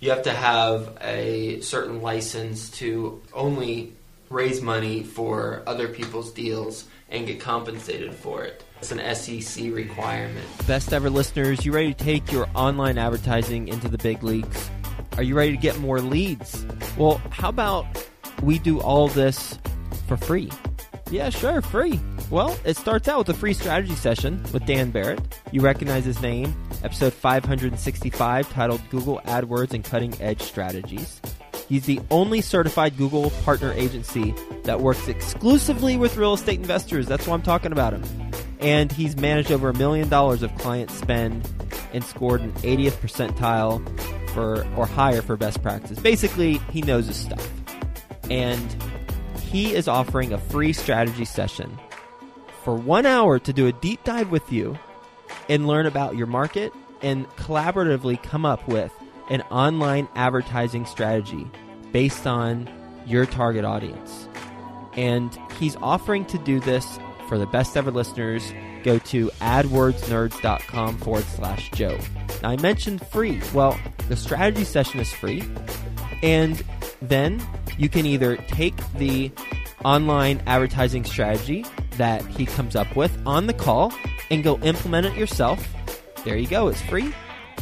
you 0.00 0.10
have 0.10 0.22
to 0.22 0.32
have 0.32 0.96
a 1.00 1.60
certain 1.60 2.02
license 2.02 2.70
to 2.70 3.22
only 3.32 3.92
raise 4.28 4.60
money 4.60 5.02
for 5.02 5.62
other 5.66 5.88
people's 5.88 6.32
deals 6.32 6.84
and 7.08 7.26
get 7.26 7.40
compensated 7.40 8.14
for 8.14 8.44
it. 8.44 8.62
It's 8.80 8.92
an 8.92 9.14
SEC 9.14 9.72
requirement. 9.72 10.46
Best 10.66 10.92
ever 10.92 11.08
listeners, 11.08 11.64
you 11.64 11.72
ready 11.72 11.94
to 11.94 12.04
take 12.04 12.30
your 12.30 12.48
online 12.54 12.98
advertising 12.98 13.68
into 13.68 13.88
the 13.88 13.98
big 13.98 14.22
leagues? 14.22 14.70
Are 15.16 15.22
you 15.22 15.34
ready 15.34 15.52
to 15.52 15.56
get 15.56 15.78
more 15.78 16.00
leads? 16.00 16.66
Well, 16.98 17.20
how 17.30 17.48
about 17.48 17.86
we 18.42 18.58
do 18.58 18.80
all 18.80 19.08
this 19.08 19.58
for 20.08 20.16
free? 20.16 20.50
Yeah, 21.10 21.30
sure, 21.30 21.62
free. 21.62 22.00
Well, 22.28 22.58
it 22.64 22.76
starts 22.76 23.06
out 23.06 23.18
with 23.18 23.28
a 23.28 23.34
free 23.34 23.54
strategy 23.54 23.94
session 23.94 24.42
with 24.52 24.66
Dan 24.66 24.90
Barrett. 24.90 25.20
You 25.52 25.60
recognize 25.60 26.04
his 26.04 26.20
name, 26.20 26.56
episode 26.82 27.12
565, 27.12 28.50
titled 28.50 28.80
Google 28.90 29.20
AdWords 29.26 29.72
and 29.74 29.84
Cutting 29.84 30.12
Edge 30.20 30.42
Strategies. 30.42 31.20
He's 31.68 31.86
the 31.86 32.00
only 32.10 32.40
certified 32.40 32.96
Google 32.96 33.30
partner 33.44 33.72
agency 33.72 34.34
that 34.64 34.80
works 34.80 35.06
exclusively 35.06 35.96
with 35.96 36.16
real 36.16 36.34
estate 36.34 36.58
investors. 36.58 37.06
That's 37.06 37.28
why 37.28 37.34
I'm 37.34 37.42
talking 37.42 37.70
about 37.70 37.92
him. 37.92 38.02
And 38.58 38.90
he's 38.90 39.16
managed 39.16 39.52
over 39.52 39.68
a 39.68 39.74
million 39.74 40.08
dollars 40.08 40.42
of 40.42 40.52
client 40.58 40.90
spend 40.90 41.48
and 41.92 42.02
scored 42.02 42.40
an 42.40 42.52
80th 42.54 42.94
percentile 42.94 43.80
for 44.30 44.66
or 44.76 44.86
higher 44.86 45.22
for 45.22 45.36
best 45.36 45.62
practice. 45.62 46.00
Basically, 46.00 46.58
he 46.72 46.82
knows 46.82 47.06
his 47.06 47.16
stuff. 47.16 47.48
And 48.30 48.76
he 49.42 49.74
is 49.74 49.86
offering 49.86 50.32
a 50.32 50.38
free 50.38 50.72
strategy 50.72 51.24
session 51.24 51.78
for 52.66 52.74
one 52.74 53.06
hour 53.06 53.38
to 53.38 53.52
do 53.52 53.68
a 53.68 53.72
deep 53.72 54.02
dive 54.02 54.32
with 54.32 54.50
you 54.50 54.76
and 55.48 55.68
learn 55.68 55.86
about 55.86 56.16
your 56.16 56.26
market 56.26 56.72
and 57.00 57.24
collaboratively 57.36 58.20
come 58.24 58.44
up 58.44 58.66
with 58.66 58.92
an 59.30 59.40
online 59.42 60.08
advertising 60.16 60.84
strategy 60.84 61.48
based 61.92 62.26
on 62.26 62.68
your 63.06 63.24
target 63.24 63.64
audience. 63.64 64.28
And 64.94 65.32
he's 65.60 65.76
offering 65.76 66.24
to 66.24 66.38
do 66.38 66.58
this 66.58 66.98
for 67.28 67.38
the 67.38 67.46
best 67.46 67.76
ever 67.76 67.92
listeners. 67.92 68.52
Go 68.82 68.98
to 68.98 69.28
adwordsnerds.com 69.40 70.98
forward 70.98 71.24
slash 71.36 71.70
Joe. 71.70 71.96
Now, 72.42 72.50
I 72.50 72.56
mentioned 72.56 73.06
free. 73.06 73.40
Well, 73.54 73.78
the 74.08 74.16
strategy 74.16 74.64
session 74.64 74.98
is 74.98 75.12
free. 75.12 75.44
And 76.20 76.60
then 77.00 77.40
you 77.78 77.88
can 77.88 78.06
either 78.06 78.34
take 78.48 78.74
the 78.94 79.30
online 79.84 80.42
advertising 80.48 81.04
strategy 81.04 81.64
that 81.96 82.24
he 82.26 82.46
comes 82.46 82.76
up 82.76 82.94
with 82.96 83.16
on 83.26 83.46
the 83.46 83.54
call 83.54 83.92
and 84.30 84.42
go 84.42 84.58
implement 84.58 85.06
it 85.06 85.14
yourself. 85.14 85.66
There 86.24 86.36
you 86.36 86.46
go, 86.46 86.68
it's 86.68 86.82
free. 86.82 87.14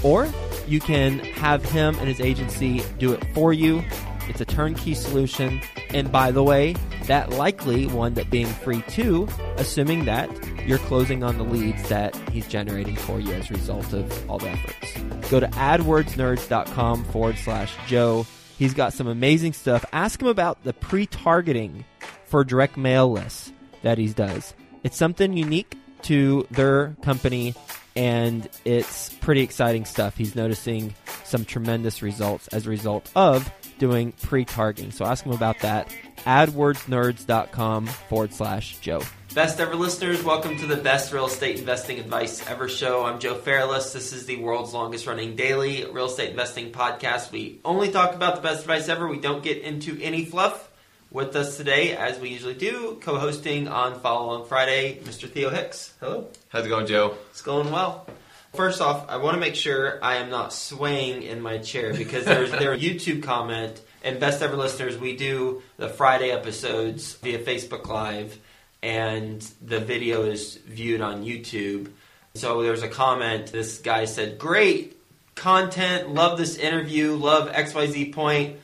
Or 0.02 0.28
you 0.66 0.80
can 0.80 1.18
have 1.18 1.64
him 1.64 1.96
and 1.98 2.08
his 2.08 2.20
agency 2.20 2.82
do 2.98 3.12
it 3.12 3.24
for 3.34 3.52
you. 3.52 3.82
It's 4.28 4.40
a 4.40 4.44
turnkey 4.44 4.94
solution. 4.94 5.60
And 5.90 6.10
by 6.10 6.30
the 6.30 6.42
way, 6.42 6.74
that 7.06 7.30
likely 7.30 7.86
one 7.86 8.18
up 8.18 8.30
being 8.30 8.46
free 8.46 8.82
too, 8.88 9.28
assuming 9.56 10.06
that 10.06 10.30
you're 10.66 10.78
closing 10.78 11.22
on 11.22 11.36
the 11.36 11.44
leads 11.44 11.88
that 11.88 12.16
he's 12.30 12.48
generating 12.48 12.96
for 12.96 13.20
you 13.20 13.32
as 13.32 13.50
a 13.50 13.54
result 13.54 13.92
of 13.92 14.30
all 14.30 14.38
the 14.38 14.48
efforts. 14.48 15.30
Go 15.30 15.40
to 15.40 15.46
adwordsnerds.com 15.48 17.04
forward 17.04 17.36
slash 17.38 17.74
Joe. 17.86 18.26
He's 18.58 18.72
got 18.72 18.92
some 18.92 19.06
amazing 19.06 19.52
stuff. 19.52 19.84
Ask 19.92 20.22
him 20.22 20.28
about 20.28 20.64
the 20.64 20.72
pre 20.72 21.06
targeting 21.06 21.84
for 22.24 22.44
direct 22.44 22.76
mail 22.76 23.10
lists 23.10 23.52
that 23.84 23.98
he 23.98 24.08
does. 24.08 24.54
It's 24.82 24.96
something 24.96 25.36
unique 25.36 25.78
to 26.02 26.46
their 26.50 26.96
company 27.02 27.54
and 27.96 28.48
it's 28.64 29.10
pretty 29.14 29.42
exciting 29.42 29.84
stuff. 29.84 30.16
He's 30.16 30.34
noticing 30.34 30.94
some 31.24 31.44
tremendous 31.44 32.02
results 32.02 32.48
as 32.48 32.66
a 32.66 32.70
result 32.70 33.10
of 33.14 33.50
doing 33.78 34.12
pre-targeting. 34.12 34.90
So 34.90 35.04
ask 35.04 35.24
him 35.24 35.32
about 35.32 35.60
that. 35.60 35.94
AdWordsNerds.com 36.18 37.86
forward 37.86 38.32
slash 38.32 38.78
Joe. 38.80 39.02
Best 39.34 39.58
ever 39.60 39.74
listeners, 39.74 40.22
welcome 40.22 40.56
to 40.58 40.66
the 40.66 40.76
best 40.76 41.12
real 41.12 41.26
estate 41.26 41.58
investing 41.58 41.98
advice 41.98 42.48
ever 42.48 42.68
show. 42.68 43.04
I'm 43.04 43.18
Joe 43.18 43.34
Fairless. 43.34 43.92
This 43.92 44.12
is 44.12 44.26
the 44.26 44.36
world's 44.36 44.72
longest 44.72 45.06
running 45.06 45.34
daily 45.34 45.84
real 45.90 46.06
estate 46.06 46.30
investing 46.30 46.70
podcast. 46.70 47.32
We 47.32 47.60
only 47.64 47.90
talk 47.90 48.14
about 48.14 48.36
the 48.36 48.42
best 48.42 48.60
advice 48.60 48.88
ever. 48.88 49.08
We 49.08 49.18
don't 49.18 49.42
get 49.42 49.58
into 49.58 50.00
any 50.00 50.24
fluff. 50.24 50.70
With 51.14 51.36
us 51.36 51.56
today, 51.56 51.96
as 51.96 52.18
we 52.18 52.30
usually 52.30 52.54
do, 52.54 52.98
co-hosting 53.00 53.68
on 53.68 54.00
Follow 54.00 54.30
on 54.30 54.48
Friday, 54.48 54.98
Mr. 55.04 55.30
Theo 55.30 55.48
Hicks. 55.48 55.94
Hello. 56.00 56.26
How's 56.48 56.66
it 56.66 56.68
going, 56.68 56.88
Joe? 56.88 57.16
It's 57.30 57.40
going 57.40 57.70
well. 57.70 58.04
First 58.52 58.80
off, 58.80 59.08
I 59.08 59.18
want 59.18 59.34
to 59.34 59.40
make 59.40 59.54
sure 59.54 60.02
I 60.02 60.16
am 60.16 60.28
not 60.28 60.52
swaying 60.52 61.22
in 61.22 61.40
my 61.40 61.58
chair 61.58 61.94
because 61.94 62.24
there's 62.24 62.50
there 62.50 62.72
a 62.72 62.76
YouTube 62.76 63.22
comment 63.22 63.80
and 64.02 64.18
best 64.18 64.42
ever 64.42 64.56
listeners, 64.56 64.98
we 64.98 65.16
do 65.16 65.62
the 65.76 65.88
Friday 65.88 66.32
episodes 66.32 67.12
via 67.12 67.38
Facebook 67.38 67.86
Live 67.86 68.36
and 68.82 69.40
the 69.62 69.78
video 69.78 70.24
is 70.24 70.56
viewed 70.66 71.00
on 71.00 71.24
YouTube. 71.24 71.92
So 72.34 72.64
there's 72.64 72.82
a 72.82 72.88
comment. 72.88 73.52
This 73.52 73.78
guy 73.78 74.06
said, 74.06 74.36
"Great 74.36 75.00
content. 75.36 76.12
Love 76.12 76.38
this 76.38 76.56
interview. 76.56 77.14
Love 77.14 77.52
XYZ 77.52 78.12
point, 78.12 78.56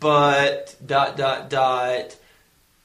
but 0.00 0.76
dot 0.84 1.16
dot 1.16 1.50
dot." 1.50 2.16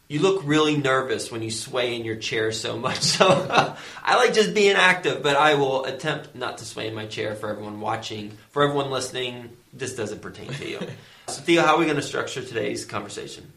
You 0.10 0.20
look 0.20 0.42
really 0.46 0.78
nervous 0.78 1.32
when 1.32 1.42
you 1.42 1.50
sway 1.50 1.96
in 1.96 2.06
your 2.06 2.18
chair 2.18 2.52
so 2.52 2.78
much. 2.78 3.00
So 3.18 3.26
I 4.04 4.16
like 4.18 4.34
just 4.34 4.54
being 4.54 4.76
active, 4.76 5.24
but 5.24 5.36
I 5.36 5.56
will 5.56 5.86
attempt 5.86 6.36
not 6.36 6.60
to 6.60 6.66
sway 6.66 6.88
in 6.88 6.94
my 6.94 7.06
chair 7.08 7.36
for 7.36 7.50
everyone 7.50 7.80
watching. 7.80 8.38
For 8.52 8.64
everyone 8.64 8.92
listening, 8.92 9.50
this 9.72 9.96
doesn't 9.96 10.22
pertain 10.22 10.52
to 10.54 10.70
you. 10.70 10.80
so 11.28 11.42
Theo, 11.42 11.64
how 11.64 11.76
are 11.76 11.80
we 11.80 11.86
going 11.86 11.96
to 11.96 12.04
structure 12.04 12.44
today's 12.44 12.86
conversation? 12.86 13.52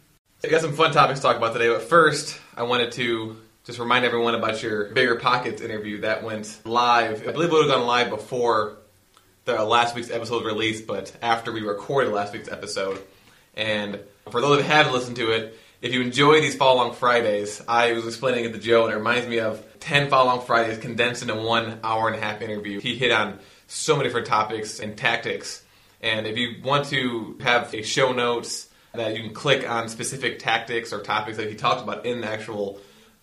I 0.45 0.49
got 0.49 0.61
some 0.61 0.75
fun 0.75 0.93
topics 0.93 1.21
to 1.21 1.27
talk 1.27 1.37
about 1.37 1.53
today, 1.53 1.69
but 1.69 1.83
first, 1.83 2.39
I 2.57 2.63
wanted 2.63 2.93
to 2.93 3.37
just 3.65 3.79
remind 3.79 4.05
everyone 4.05 4.35
about 4.35 4.63
your 4.63 4.87
Bigger 4.93 5.17
Pockets 5.17 5.61
interview 5.61 6.03
that 6.03 6.23
went 6.23 6.61
live. 6.65 7.27
I 7.27 7.33
believe 7.33 7.49
it 7.49 7.53
would 7.53 7.67
have 7.67 7.77
gone 7.77 7.87
live 7.87 8.11
before 8.11 8.77
the 9.45 9.63
last 9.65 9.95
week's 9.95 10.11
episode 10.11 10.45
released, 10.45 10.87
but 10.87 11.13
after 11.21 11.53
we 11.53 11.63
recorded 11.63 12.13
last 12.13 12.33
week's 12.33 12.49
episode. 12.49 13.03
And 13.57 14.01
for 14.31 14.41
those 14.41 14.59
that 14.59 14.65
haven't 14.65 14.93
listened 14.93 15.17
to 15.17 15.31
it, 15.31 15.59
if 15.83 15.93
you 15.93 16.01
enjoy 16.01 16.41
these 16.41 16.57
Follow 16.57 16.83
Along 16.83 16.95
Fridays, 16.95 17.63
I 17.69 17.93
was 17.93 18.07
explaining 18.07 18.45
it 18.45 18.53
to 18.53 18.59
Joe, 18.59 18.85
and 18.85 18.93
it 18.93 18.97
reminds 18.97 19.29
me 19.29 19.41
of 19.41 19.65
10 19.81 20.09
Follow 20.09 20.25
Along 20.25 20.47
Fridays 20.47 20.79
condensed 20.79 21.23
into 21.23 21.35
one 21.35 21.81
hour 21.85 22.09
and 22.09 22.17
a 22.17 22.21
half 22.21 22.43
interview. 22.43 22.81
He 22.81 22.97
hit 22.97 23.13
on 23.13 23.39
so 23.67 23.97
many 23.97 24.09
different 24.09 24.27
topics 24.27 24.81
and 24.81 24.97
tactics. 24.97 25.63
And 26.01 26.27
if 26.27 26.37
you 26.37 26.63
want 26.65 26.87
to 26.87 27.37
have 27.41 27.73
a 27.75 27.83
show 27.83 28.13
notes 28.13 28.69
that 28.95 29.17
you 29.17 29.23
can 29.23 29.35
click 29.35 29.69
on 29.69 29.89
specific 29.89 30.39
tactics 30.39 30.93
or 30.93 31.03
topics 31.03 31.37
that 31.37 31.49
he 31.49 31.55
talked 31.55 31.83
about 31.83 32.07
in 32.07 32.21
the 32.21 32.29
actual 32.29 32.81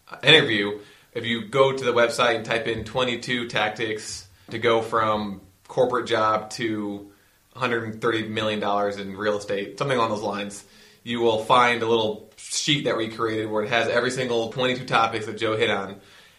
uh, 0.10 0.18
interview, 0.24 0.80
if 1.14 1.26
you 1.26 1.48
go 1.48 1.72
to 1.72 1.84
the 1.84 1.94
website 1.94 2.36
and 2.36 2.46
type 2.46 2.68
in 2.68 2.84
22 2.84 3.48
tactics 3.48 4.28
to 4.52 4.60
go 4.60 4.82
from 4.82 5.42
corporate 5.68 6.08
job 6.08 6.50
to 6.52 7.12
130 7.54 8.28
million 8.30 8.60
dollars 8.60 8.98
in 8.98 9.16
real 9.16 9.38
estate, 9.38 9.78
something 9.78 9.98
along 9.98 10.10
those 10.10 10.22
lines, 10.22 10.64
you 11.04 11.20
will 11.20 11.44
find 11.44 11.82
a 11.82 11.88
little 11.88 12.30
sheet 12.38 12.86
that 12.86 12.96
we 12.98 13.10
created 13.10 13.50
where 13.50 13.64
it 13.64 13.70
has 13.70 13.88
every 13.90 14.12
single 14.12 14.52
22 14.52 14.86
topics 14.86 15.26
that 15.26 15.38
Joe 15.38 15.56
hit 15.58 15.70
on, 15.70 15.96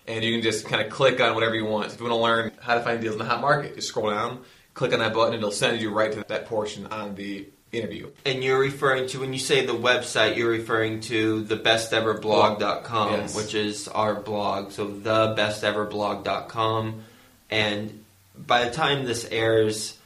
and 0.07 0.25
you 0.25 0.33
can 0.35 0.43
just 0.43 0.67
kind 0.67 0.83
of 0.85 0.91
click 0.93 1.21
on 1.21 1.35
whatever 1.35 1.55
you 1.55 1.65
want. 1.67 1.91
So 1.91 1.95
if 1.95 2.01
you 2.01 2.07
want 2.09 2.19
to 2.19 2.23
learn 2.23 2.53
how 2.61 2.75
to 2.75 2.81
find 2.81 3.01
deals 3.01 3.15
in 3.15 3.19
the 3.19 3.25
hot 3.27 3.41
market, 3.41 3.75
just 3.77 3.89
scroll 3.89 4.11
down, 4.11 4.41
click 4.75 4.93
on 4.93 4.99
that 5.01 5.13
button, 5.15 5.35
and 5.35 5.43
it'll 5.43 5.51
send 5.53 5.81
you 5.81 5.91
right 5.91 6.13
to 6.13 6.25
that 6.29 6.47
portion 6.47 6.87
on 6.87 7.15
the 7.15 7.47
interview. 7.73 8.09
And 8.25 8.43
you're 8.45 8.59
referring 8.59 9.07
to, 9.09 9.21
when 9.21 9.33
you 9.33 9.39
say 9.39 9.65
the 9.67 9.73
website, 9.75 10.37
you're 10.37 10.51
referring 10.51 11.01
to 11.03 11.45
thebesteverblog.com, 11.45 13.13
Yes. 13.13 13.35
which 13.37 13.55
is 13.55 13.89
our 13.89 14.15
blog. 14.15 14.73
So 14.73 14.87
thebesteverblog.com, 14.89 17.03
And 17.51 18.05
by 18.37 18.65
the 18.65 18.71
time 18.71 19.05
this 19.05 19.27
airs, 19.31 19.99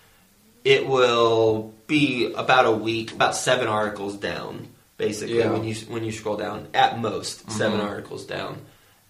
it 0.69 0.87
will 0.87 1.73
be 1.87 2.31
about 2.35 2.67
a 2.67 2.71
week, 2.71 3.11
about 3.13 3.35
seven 3.35 3.67
articles 3.69 4.17
down, 4.19 4.69
basically, 4.99 5.39
Yeah. 5.39 5.51
when 5.51 5.65
you 5.65 5.75
when 5.89 6.05
you 6.05 6.13
scroll 6.13 6.37
down. 6.37 6.67
At 6.75 7.01
most, 7.01 7.51
7 7.51 7.81
Mhm. 7.81 7.85
articles 7.85 8.27
down. 8.27 8.59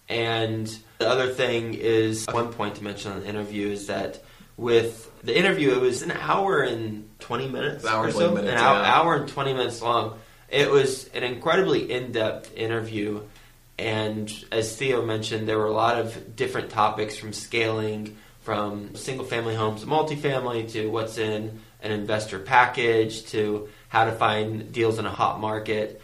And 0.07 0.73
the 0.99 1.09
other 1.09 1.27
thing 1.33 1.73
is, 1.73 2.25
one 2.31 2.53
point 2.53 2.75
to 2.75 2.83
mention 2.85 3.11
on 3.11 3.19
the 3.19 3.27
interview 3.27 3.67
is 3.71 3.87
that 3.87 4.23
with 4.55 5.11
the 5.21 5.37
interview, 5.37 5.71
it 5.71 5.81
was 5.81 6.01
an 6.01 6.11
hour 6.11 6.61
and 6.61 7.09
20 7.19 7.49
minutes 7.49 7.83
An 7.83 7.89
hour 7.89 8.07
or 8.07 8.11
so. 8.11 8.19
20 8.19 8.35
minutes, 8.35 8.53
an 8.53 8.57
hour, 8.57 8.77
yeah. 8.81 8.95
hour 8.95 9.15
and 9.15 9.27
20 9.27 9.51
minutes 9.53 9.81
long. 9.81 10.13
It 10.47 10.71
was 10.71 11.09
an 11.13 11.23
incredibly 11.23 11.91
in-depth 11.91 12.55
interview. 12.55 13.19
And 13.77 14.31
as 14.49 14.73
Theo 14.77 15.05
mentioned, 15.05 15.47
there 15.49 15.57
were 15.57 15.65
a 15.65 15.73
lot 15.73 15.99
of 15.99 16.37
different 16.37 16.69
topics 16.69 17.17
from 17.17 17.33
scaling 17.33 18.15
from 18.41 18.95
single 18.95 19.25
family 19.25 19.55
homes 19.55 19.81
to 19.81 19.87
multifamily 19.87 20.71
to 20.71 20.87
what's 20.87 21.17
in 21.17 21.59
an 21.81 21.91
investor 21.91 22.39
package 22.39 23.25
to 23.27 23.69
how 23.89 24.05
to 24.05 24.11
find 24.11 24.71
deals 24.71 24.99
in 24.99 25.05
a 25.05 25.09
hot 25.11 25.39
market. 25.39 26.01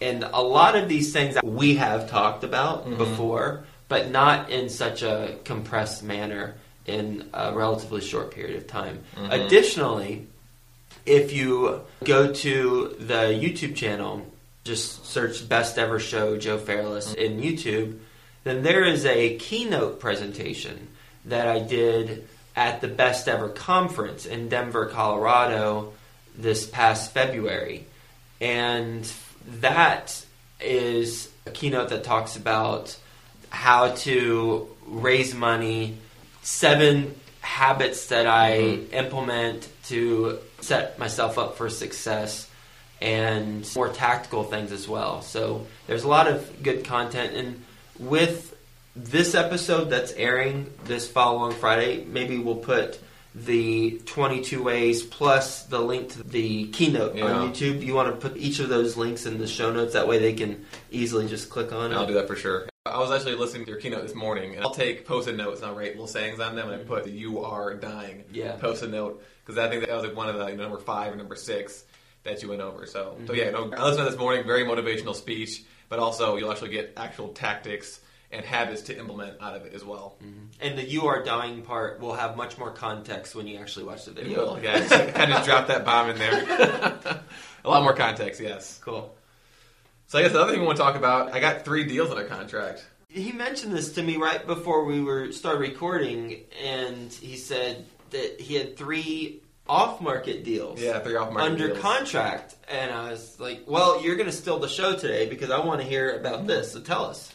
And 0.00 0.24
a 0.24 0.42
lot 0.42 0.76
of 0.76 0.88
these 0.88 1.12
things 1.12 1.34
that 1.34 1.44
we 1.44 1.76
have 1.76 2.10
talked 2.10 2.44
about 2.44 2.86
Mhm. 2.86 2.98
before, 2.98 3.64
but 3.88 4.10
not 4.10 4.50
in 4.50 4.68
such 4.68 5.02
a 5.02 5.36
compressed 5.44 6.02
manner 6.02 6.54
in 6.86 7.28
a 7.32 7.52
relatively 7.52 8.00
short 8.00 8.30
period 8.30 8.56
of 8.56 8.66
time. 8.66 9.00
Mhm. 9.16 9.46
Additionally, 9.46 10.26
if 11.04 11.32
you 11.32 11.80
go 12.04 12.32
to 12.32 12.96
the 12.98 13.32
YouTube 13.32 13.74
channel, 13.74 14.26
just 14.64 15.06
search 15.06 15.48
Best 15.48 15.78
Ever 15.78 15.98
Show 15.98 16.36
Joe 16.36 16.58
Fairless 16.58 17.14
in 17.14 17.40
YouTube, 17.40 17.98
then 18.44 18.62
there 18.62 18.84
is 18.84 19.04
a 19.06 19.36
keynote 19.36 19.98
presentation 20.00 20.88
that 21.26 21.48
I 21.48 21.58
did 21.58 22.26
at 22.54 22.80
the 22.80 22.88
Best 22.88 23.28
Ever 23.28 23.48
Conference 23.48 24.26
in 24.26 24.48
Denver, 24.48 24.86
Colorado 24.86 25.92
this 26.36 26.66
past 26.66 27.12
February. 27.12 27.86
And 28.40 29.10
that 29.60 30.24
is 30.60 31.30
a 31.46 31.50
keynote 31.50 31.90
that 31.90 32.04
talks 32.04 32.36
about 32.36 32.96
how 33.50 33.90
to 33.90 34.68
raise 34.86 35.34
money, 35.34 35.98
seven 36.42 37.14
habits 37.40 38.08
that 38.08 38.26
I 38.26 38.58
mm-hmm. 38.58 38.94
implement 38.94 39.68
to 39.84 40.38
set 40.60 40.98
myself 40.98 41.38
up 41.38 41.56
for 41.56 41.68
success, 41.68 42.48
and 43.00 43.70
more 43.76 43.90
tactical 43.90 44.44
things 44.44 44.72
as 44.72 44.88
well. 44.88 45.22
So 45.22 45.66
there's 45.86 46.04
a 46.04 46.08
lot 46.08 46.28
of 46.28 46.62
good 46.62 46.84
content. 46.84 47.34
And 47.36 47.64
with 47.98 48.55
this 48.96 49.34
episode 49.34 49.84
that's 49.90 50.12
airing 50.12 50.72
this 50.84 51.06
following 51.08 51.54
Friday, 51.54 52.04
maybe 52.04 52.38
we'll 52.38 52.56
put 52.56 52.98
the 53.34 54.00
22 54.06 54.62
ways 54.62 55.02
plus 55.02 55.64
the 55.64 55.78
link 55.78 56.08
to 56.12 56.22
the 56.22 56.68
keynote 56.68 57.14
Yeah. 57.14 57.24
on 57.26 57.52
YouTube. 57.52 57.82
You 57.84 57.94
want 57.94 58.08
to 58.18 58.28
put 58.28 58.38
each 58.38 58.60
of 58.60 58.70
those 58.70 58.96
links 58.96 59.26
in 59.26 59.36
the 59.36 59.46
show 59.46 59.70
notes. 59.70 59.92
That 59.92 60.08
way 60.08 60.18
they 60.18 60.32
can 60.32 60.64
easily 60.90 61.28
just 61.28 61.50
click 61.50 61.70
on 61.72 61.92
it? 61.92 61.94
I'll 61.94 62.04
it. 62.04 62.08
do 62.08 62.14
that 62.14 62.26
for 62.26 62.36
sure. 62.36 62.66
I 62.86 62.98
was 62.98 63.10
actually 63.10 63.34
listening 63.34 63.66
to 63.66 63.72
your 63.72 63.80
keynote 63.80 64.02
this 64.02 64.14
morning, 64.14 64.54
and 64.54 64.64
I'll 64.64 64.70
take 64.70 65.06
post-it 65.06 65.36
notes 65.36 65.60
and 65.60 65.68
I'll 65.68 65.76
write 65.76 65.90
little 65.90 66.06
sayings 66.06 66.40
on 66.40 66.56
them, 66.56 66.70
and 66.70 66.80
I 66.80 66.84
put 66.84 67.04
the 67.04 67.10
"You 67.10 67.40
are 67.44 67.74
dying" 67.74 68.24
Yeah. 68.32 68.52
post-it 68.52 68.90
note 68.90 69.22
because 69.44 69.58
I 69.58 69.68
think 69.68 69.84
that 69.84 69.94
was 69.94 70.04
like 70.04 70.16
one 70.16 70.28
of 70.30 70.36
the 70.36 70.42
like, 70.44 70.56
number 70.56 70.78
five 70.78 71.12
or 71.12 71.16
number 71.16 71.34
six 71.34 71.84
that 72.22 72.42
you 72.42 72.48
went 72.48 72.62
over. 72.62 72.86
So, 72.86 73.16
Mm-hmm. 73.18 73.26
so 73.26 73.32
yeah, 73.34 73.50
no, 73.50 73.70
I 73.76 73.82
listened 73.84 74.04
to 74.06 74.10
this 74.10 74.18
morning. 74.18 74.46
Very 74.46 74.64
motivational 74.64 75.14
speech, 75.14 75.62
but 75.90 75.98
also 75.98 76.36
you'll 76.36 76.50
actually 76.50 76.70
get 76.70 76.94
actual 76.96 77.28
tactics 77.28 78.00
and 78.32 78.44
habits 78.44 78.82
to 78.82 78.98
implement 78.98 79.40
out 79.40 79.56
of 79.56 79.64
it 79.64 79.72
as 79.74 79.84
well. 79.84 80.16
Mm-hmm. 80.22 80.44
And 80.60 80.78
the 80.78 80.84
"You 80.84 81.06
Are 81.06 81.22
Dying" 81.22 81.62
part 81.62 82.00
will 82.00 82.14
have 82.14 82.36
much 82.36 82.58
more 82.58 82.70
context 82.70 83.34
when 83.34 83.46
you 83.46 83.58
actually 83.58 83.84
watch 83.84 84.04
the 84.04 84.12
video. 84.12 84.54
will, 84.54 84.62
yeah. 84.62 84.86
I 84.90 85.10
kind 85.10 85.32
of 85.32 85.44
drop 85.44 85.68
that 85.68 85.84
bomb 85.84 86.10
in 86.10 86.18
there. 86.18 86.34
A 87.64 87.68
lot 87.68 87.82
more 87.82 87.94
context, 87.94 88.40
yes. 88.40 88.78
Cool. 88.82 89.14
So 90.08 90.18
I 90.18 90.22
guess 90.22 90.32
the 90.32 90.40
other 90.40 90.52
thing 90.52 90.60
we 90.60 90.66
want 90.66 90.76
to 90.76 90.82
talk 90.82 90.94
about, 90.94 91.32
I 91.32 91.40
got 91.40 91.64
three 91.64 91.84
deals 91.84 92.10
under 92.10 92.24
contract. 92.24 92.86
He 93.08 93.32
mentioned 93.32 93.72
this 93.72 93.92
to 93.94 94.02
me 94.02 94.16
right 94.16 94.46
before 94.46 94.84
we 94.84 95.00
were 95.00 95.32
started 95.32 95.60
recording, 95.60 96.44
and 96.64 97.12
he 97.12 97.36
said 97.36 97.86
that 98.10 98.40
he 98.40 98.54
had 98.54 98.76
three 98.76 99.42
off-market 99.68 100.44
deals. 100.44 100.80
Yeah, 100.80 101.00
three 101.00 101.16
off 101.16 101.32
market 101.32 101.50
under 101.50 101.66
deals. 101.68 101.80
contract, 101.80 102.54
and 102.68 102.92
I 102.92 103.10
was 103.10 103.40
like, 103.40 103.62
"Well, 103.66 104.02
you're 104.02 104.16
going 104.16 104.30
to 104.30 104.36
steal 104.36 104.58
the 104.58 104.68
show 104.68 104.94
today 104.96 105.28
because 105.28 105.50
I 105.50 105.58
want 105.60 105.80
to 105.80 105.86
hear 105.86 106.16
about 106.16 106.46
this. 106.46 106.72
So 106.72 106.80
tell 106.80 107.04
us." 107.06 107.32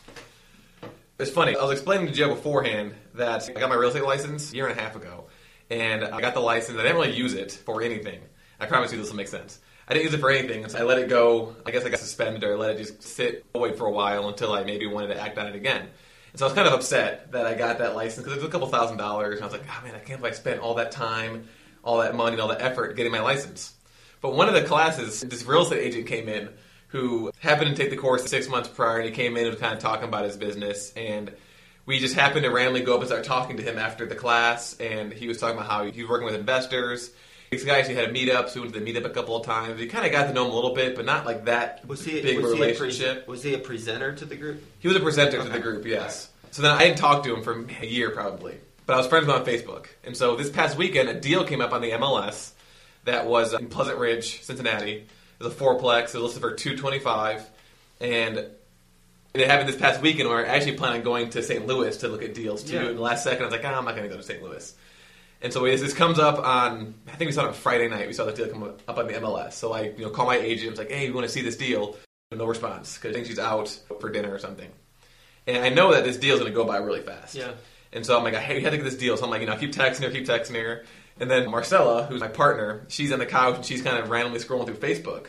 It's 1.19 1.29
funny. 1.29 1.55
I 1.55 1.63
was 1.63 1.73
explaining 1.73 2.07
to 2.07 2.13
Joe 2.13 2.29
beforehand 2.29 2.95
that 3.13 3.47
I 3.49 3.59
got 3.59 3.69
my 3.69 3.75
real 3.75 3.89
estate 3.89 4.03
license 4.03 4.51
a 4.51 4.55
year 4.55 4.67
and 4.67 4.77
a 4.77 4.81
half 4.81 4.95
ago, 4.95 5.25
and 5.69 6.03
I 6.03 6.19
got 6.19 6.33
the 6.33 6.39
license. 6.39 6.79
I 6.79 6.81
didn't 6.81 6.97
really 6.97 7.15
use 7.15 7.33
it 7.33 7.51
for 7.51 7.83
anything. 7.83 8.19
I 8.59 8.65
promise 8.65 8.91
you 8.91 8.97
this 8.97 9.09
will 9.09 9.17
make 9.17 9.27
sense. 9.27 9.59
I 9.87 9.93
didn't 9.93 10.05
use 10.05 10.13
it 10.13 10.19
for 10.19 10.31
anything, 10.31 10.67
so 10.67 10.79
I 10.79 10.83
let 10.83 10.97
it 10.97 11.09
go. 11.09 11.55
I 11.65 11.71
guess 11.71 11.85
I 11.85 11.89
got 11.89 11.99
suspended 11.99 12.43
or 12.43 12.53
I 12.53 12.55
let 12.55 12.71
it 12.71 12.77
just 12.77 13.03
sit, 13.03 13.45
away 13.53 13.73
for 13.73 13.85
a 13.85 13.91
while 13.91 14.29
until 14.29 14.53
I 14.53 14.63
maybe 14.63 14.87
wanted 14.87 15.07
to 15.07 15.19
act 15.21 15.37
on 15.37 15.47
it 15.47 15.55
again. 15.55 15.81
And 16.31 16.39
so 16.39 16.45
I 16.45 16.47
was 16.47 16.55
kind 16.55 16.67
of 16.67 16.73
upset 16.73 17.31
that 17.33 17.45
I 17.45 17.53
got 17.53 17.79
that 17.79 17.95
license 17.95 18.23
because 18.23 18.37
it 18.37 18.41
was 18.41 18.49
a 18.49 18.51
couple 18.51 18.67
thousand 18.67 18.97
dollars, 18.97 19.35
and 19.35 19.43
I 19.43 19.45
was 19.45 19.53
like, 19.53 19.67
oh 19.67 19.83
man, 19.83 19.93
I 19.93 19.99
can't 19.99 20.21
believe 20.21 20.33
I 20.33 20.37
spent 20.37 20.61
all 20.61 20.75
that 20.75 20.91
time, 20.91 21.47
all 21.83 21.99
that 21.99 22.15
money, 22.15 22.33
and 22.33 22.41
all 22.41 22.47
that 22.47 22.61
effort 22.61 22.95
getting 22.95 23.11
my 23.11 23.19
license. 23.19 23.73
But 24.21 24.33
one 24.33 24.47
of 24.47 24.53
the 24.53 24.63
classes, 24.63 25.21
this 25.21 25.45
real 25.45 25.63
estate 25.63 25.81
agent 25.81 26.07
came 26.07 26.29
in 26.29 26.49
who 26.91 27.31
happened 27.39 27.75
to 27.75 27.81
take 27.81 27.89
the 27.89 27.97
course 27.97 28.29
six 28.29 28.49
months 28.49 28.69
prior, 28.69 28.97
and 28.97 29.05
he 29.05 29.11
came 29.11 29.38
in 29.38 29.43
and 29.43 29.51
was 29.51 29.59
kind 29.59 29.73
of 29.73 29.79
talking 29.79 30.07
about 30.07 30.25
his 30.25 30.38
business, 30.38 30.93
and 30.95 31.31
we 31.85 31.99
just 31.99 32.15
happened 32.15 32.43
to 32.43 32.51
randomly 32.51 32.81
go 32.81 32.95
up 32.95 32.99
and 32.99 33.07
start 33.07 33.23
talking 33.23 33.57
to 33.57 33.63
him 33.63 33.77
after 33.77 34.05
the 34.05 34.15
class, 34.15 34.77
and 34.79 35.11
he 35.11 35.27
was 35.27 35.38
talking 35.38 35.57
about 35.57 35.69
how 35.69 35.85
he 35.85 36.01
was 36.01 36.09
working 36.09 36.25
with 36.25 36.35
investors. 36.35 37.11
This 37.49 37.63
guy 37.63 37.79
actually 37.79 37.95
had 37.95 38.09
a 38.09 38.13
meetup, 38.13 38.49
so 38.49 38.55
we 38.55 38.61
went 38.61 38.73
to 38.73 38.79
the 38.79 38.93
meetup 38.93 39.05
a 39.05 39.09
couple 39.09 39.35
of 39.35 39.45
times. 39.45 39.79
We 39.79 39.88
kind 39.88 40.05
of 40.05 40.11
got 40.11 40.27
to 40.27 40.33
know 40.33 40.45
him 40.45 40.51
a 40.51 40.55
little 40.55 40.73
bit, 40.73 40.95
but 40.95 41.05
not 41.05 41.25
like 41.25 41.45
that 41.45 41.85
Was 41.88 42.03
he 42.03 42.21
big 42.21 42.39
was 42.39 42.51
relationship. 42.51 42.99
He 42.99 43.21
a, 43.21 43.23
pre- 43.23 43.31
was 43.31 43.43
he 43.43 43.53
a 43.53 43.57
presenter 43.57 44.13
to 44.13 44.25
the 44.25 44.35
group? 44.35 44.63
He 44.79 44.88
was 44.88 44.97
a 44.97 45.01
presenter 45.01 45.41
to 45.41 45.49
the 45.49 45.59
group, 45.59 45.85
yes. 45.85 46.29
So 46.51 46.61
then 46.61 46.71
I 46.71 46.85
didn't 46.85 46.97
talk 46.97 47.23
to 47.23 47.33
him 47.33 47.41
for 47.41 47.65
a 47.81 47.85
year 47.85 48.11
probably, 48.11 48.57
but 48.85 48.93
I 48.93 48.97
was 48.97 49.07
friends 49.07 49.27
with 49.27 49.35
him 49.35 49.41
on 49.41 49.47
Facebook. 49.47 49.88
And 50.03 50.15
so 50.15 50.35
this 50.35 50.49
past 50.49 50.77
weekend, 50.77 51.07
a 51.07 51.19
deal 51.19 51.45
came 51.45 51.61
up 51.61 51.71
on 51.71 51.81
the 51.81 51.91
MLS 51.91 52.51
that 53.05 53.25
was 53.25 53.53
in 53.53 53.67
Pleasant 53.67 53.97
Ridge, 53.97 54.43
Cincinnati. 54.43 55.07
It 55.41 55.45
was 55.45 55.55
a 55.55 55.57
fourplex. 55.57 56.13
It 56.13 56.15
was 56.15 56.23
listed 56.23 56.41
for 56.41 56.53
two 56.53 56.77
twenty 56.77 56.99
five, 56.99 57.49
and 57.99 58.45
it 59.33 59.47
happened 59.47 59.69
this 59.69 59.77
past 59.77 60.01
weekend. 60.01 60.29
where 60.29 60.45
I 60.45 60.49
actually 60.49 60.73
plan 60.77 60.93
on 60.93 61.01
going 61.01 61.29
to 61.31 61.41
St. 61.41 61.65
Louis 61.65 61.95
to 61.97 62.07
look 62.09 62.21
at 62.21 62.33
deals 62.33 62.63
too. 62.63 62.75
Yeah. 62.75 62.88
And 62.88 62.97
the 62.97 63.01
last 63.01 63.23
second, 63.23 63.43
I 63.43 63.45
was 63.45 63.51
like, 63.53 63.65
ah, 63.65 63.77
I'm 63.77 63.85
not 63.85 63.95
going 63.95 64.07
to 64.07 64.09
go 64.09 64.17
to 64.17 64.23
St. 64.23 64.43
Louis. 64.43 64.75
And 65.41 65.51
so 65.51 65.63
this, 65.63 65.81
this 65.81 65.93
comes 65.93 66.19
up 66.19 66.38
on, 66.38 66.93
I 67.07 67.15
think 67.15 67.29
we 67.29 67.31
saw 67.31 67.45
it 67.45 67.47
on 67.47 67.53
Friday 67.53 67.88
night. 67.88 68.05
We 68.05 68.13
saw 68.13 68.25
the 68.25 68.33
deal 68.33 68.47
come 68.49 68.63
up 68.63 68.97
on 68.97 69.07
the 69.07 69.13
MLS. 69.13 69.53
So 69.53 69.73
I, 69.73 69.93
you 69.97 70.03
know, 70.03 70.09
call 70.11 70.27
my 70.27 70.38
agent. 70.38 70.67
I 70.67 70.69
was 70.71 70.79
like, 70.79 70.91
hey, 70.91 71.07
we 71.07 71.15
want 71.15 71.25
to 71.25 71.33
see 71.33 71.41
this 71.41 71.57
deal. 71.57 71.97
No 72.31 72.45
response 72.45 72.97
because 72.97 73.11
I 73.11 73.13
think 73.13 73.25
she's 73.25 73.39
out 73.39 73.69
for 73.99 74.09
dinner 74.09 74.31
or 74.33 74.38
something. 74.38 74.69
And 75.47 75.63
I 75.63 75.69
know 75.69 75.93
that 75.93 76.03
this 76.03 76.17
deal 76.17 76.35
is 76.35 76.41
going 76.41 76.51
to 76.51 76.55
go 76.55 76.65
by 76.65 76.77
really 76.77 77.01
fast. 77.01 77.33
Yeah. 77.33 77.53
And 77.91 78.05
so 78.05 78.17
I'm 78.17 78.23
like, 78.23 78.35
hey, 78.35 78.57
we 78.57 78.63
had 78.63 78.69
to 78.71 78.77
get 78.77 78.83
this 78.83 78.95
deal. 78.95 79.17
So 79.17 79.23
I'm 79.23 79.31
like, 79.31 79.41
you 79.41 79.47
know, 79.47 79.53
I 79.53 79.57
keep 79.57 79.73
texting 79.73 80.03
her, 80.03 80.11
keep 80.11 80.27
texting 80.27 80.61
her. 80.61 80.85
And 81.19 81.29
then 81.29 81.49
Marcella, 81.49 82.05
who's 82.05 82.21
my 82.21 82.27
partner, 82.27 82.85
she's 82.87 83.11
on 83.11 83.19
the 83.19 83.25
couch 83.25 83.55
and 83.55 83.65
she's 83.65 83.81
kind 83.81 83.97
of 83.97 84.09
randomly 84.09 84.39
scrolling 84.39 84.65
through 84.65 84.77
Facebook. 84.77 85.27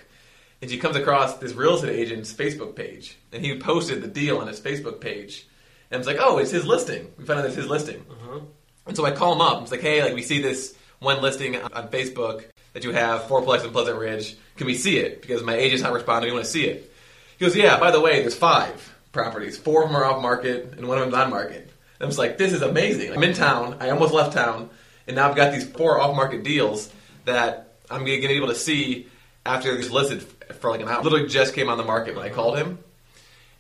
And 0.61 0.71
she 0.71 0.79
comes 0.79 0.97
across 0.97 1.39
this 1.39 1.55
real 1.55 1.75
estate 1.75 1.99
agent's 1.99 2.33
Facebook 2.33 2.77
page. 2.77 3.19
And 3.33 3.45
he 3.45 3.59
posted 3.59 4.01
the 4.01 4.09
deal 4.09 4.39
on 4.39 4.47
his 4.47 4.61
Facebook 4.61 5.01
page. 5.01 5.47
And 5.91 5.97
I 5.97 5.99
was 5.99 6.07
like, 6.07 6.19
oh, 6.21 6.39
it's 6.39 6.51
his 6.51 6.65
listing. 6.65 7.11
We 7.19 7.25
found 7.25 7.41
out 7.41 7.47
it's 7.47 7.57
his 7.57 7.67
listing. 7.67 8.05
Uh-huh. 8.09 8.41
And 8.87 8.97
so 8.97 9.05
I 9.05 9.11
call 9.11 9.35
him 9.35 9.41
up. 9.41 9.59
I'm 9.59 9.67
like, 9.67 9.81
hey, 9.81 10.03
like 10.03 10.15
we 10.15 10.23
see 10.23 10.41
this 10.41 10.75
one 11.01 11.21
listing 11.21 11.57
on 11.57 11.73
on 11.73 11.89
Facebook 11.89 12.45
that 12.73 12.85
you 12.85 12.93
have, 12.93 13.23
fourplex 13.23 13.65
in 13.65 13.71
Pleasant 13.71 13.99
Ridge. 13.99 14.37
Can 14.57 14.67
we 14.67 14.75
see 14.75 14.99
it? 14.99 15.21
Because 15.21 15.43
my 15.43 15.55
agent's 15.55 15.83
not 15.83 15.93
responding. 15.93 16.31
We 16.31 16.35
want 16.35 16.47
to 16.47 16.51
see 16.51 16.65
it. 16.65 16.93
He 17.39 17.45
goes, 17.45 17.57
yeah. 17.57 17.79
By 17.79 17.91
the 17.91 18.01
way, 18.01 18.21
there's 18.21 18.35
five 18.35 18.95
properties. 19.13 19.59
Four 19.59 19.83
of 19.83 19.91
them 19.91 19.97
are 19.97 20.05
off 20.05 20.23
market, 20.23 20.75
and 20.77 20.89
one 20.89 20.99
of 20.99 21.05
them's 21.05 21.15
on 21.15 21.31
market. 21.31 21.63
And 21.63 22.03
I 22.03 22.07
was 22.07 22.19
like, 22.19 22.39
this 22.39 22.53
is 22.53 22.63
amazing. 22.63 23.13
I'm 23.13 23.23
in 23.23 23.35
town. 23.35 23.77
I 23.81 23.91
almost 23.91 24.15
left 24.15 24.33
town, 24.33 24.71
and 25.07 25.17
now 25.17 25.29
I've 25.29 25.37
got 25.37 25.53
these 25.53 25.67
four 25.67 26.01
off 26.01 26.15
market 26.15 26.43
deals 26.43 26.91
that 27.25 27.75
I'm 27.91 28.05
going 28.05 28.21
to 28.23 28.29
be 28.29 28.35
able 28.35 28.49
to 28.49 28.55
see 28.55 29.09
after 29.45 29.75
these 29.77 29.91
listed 29.91 30.23
for 30.61 30.71
like 30.71 30.81
an 30.81 30.89
hour. 30.89 31.03
Literally 31.03 31.29
just 31.29 31.55
came 31.55 31.69
on 31.69 31.79
the 31.79 31.85
market 31.85 32.15
when 32.15 32.25
I 32.25 32.31
called 32.31 32.59
him. 32.59 32.79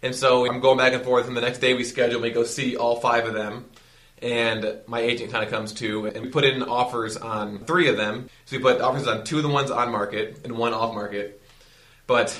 And 0.02 0.14
so 0.14 0.46
I'm 0.50 0.60
going 0.60 0.78
back 0.78 0.92
and 0.92 1.04
forth, 1.04 1.28
and 1.28 1.36
the 1.36 1.40
next 1.40 1.58
day 1.58 1.74
we 1.74 1.84
schedule, 1.84 2.20
we 2.20 2.30
go 2.30 2.42
see 2.44 2.76
all 2.76 2.98
five 3.00 3.26
of 3.26 3.34
them. 3.34 3.66
And 4.20 4.80
my 4.86 5.00
agent 5.00 5.32
kind 5.32 5.44
of 5.44 5.50
comes 5.50 5.72
too, 5.72 6.06
and 6.06 6.22
we 6.22 6.28
put 6.28 6.44
in 6.44 6.62
offers 6.62 7.16
on 7.16 7.64
three 7.64 7.88
of 7.88 7.96
them. 7.96 8.28
So 8.46 8.56
we 8.56 8.62
put 8.62 8.80
offers 8.80 9.06
on 9.06 9.24
two 9.24 9.38
of 9.38 9.42
the 9.42 9.48
ones 9.48 9.70
on 9.70 9.90
market 9.90 10.40
and 10.44 10.56
one 10.56 10.72
off 10.72 10.94
market. 10.94 11.42
But, 12.06 12.36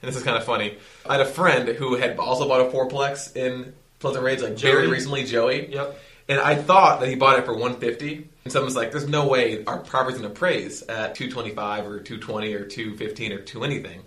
and 0.00 0.08
this 0.08 0.16
is 0.16 0.24
kind 0.24 0.36
of 0.36 0.44
funny, 0.44 0.78
I 1.08 1.18
had 1.18 1.20
a 1.20 1.30
friend 1.30 1.68
who 1.68 1.96
had 1.96 2.18
also 2.18 2.48
bought 2.48 2.60
a 2.60 2.64
fourplex 2.70 3.36
in 3.36 3.72
Pleasant 4.00 4.24
Ridge, 4.24 4.42
like 4.42 4.58
very 4.58 4.88
recently, 4.88 5.24
Joey. 5.24 5.72
Yep. 5.72 5.98
And 6.28 6.40
I 6.40 6.56
thought 6.56 7.00
that 7.00 7.08
he 7.08 7.14
bought 7.14 7.38
it 7.38 7.44
for 7.44 7.52
150. 7.52 8.28
And 8.44 8.52
someone's 8.52 8.76
like, 8.76 8.90
"There's 8.90 9.08
no 9.08 9.26
way 9.26 9.64
our 9.64 9.78
property's 9.78 10.18
going 10.18 10.28
to 10.28 10.34
appraise 10.34 10.82
at 10.82 11.14
225 11.14 11.86
or 11.86 12.00
220 12.00 12.54
or 12.54 12.64
215 12.64 13.32
or 13.32 13.38
2 13.38 13.64
anything." 13.64 14.02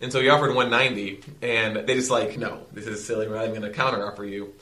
And 0.00 0.12
so 0.12 0.20
he 0.20 0.28
offered 0.28 0.54
190, 0.54 1.22
and 1.42 1.76
they 1.76 1.94
just 1.94 2.10
like, 2.10 2.38
"No, 2.38 2.60
this 2.72 2.86
is 2.86 3.04
silly. 3.04 3.26
We're 3.26 3.36
not 3.36 3.48
even 3.48 3.60
going 3.60 3.72
to 3.72 3.76
counter 3.76 4.06
offer 4.06 4.24
you." 4.24 4.54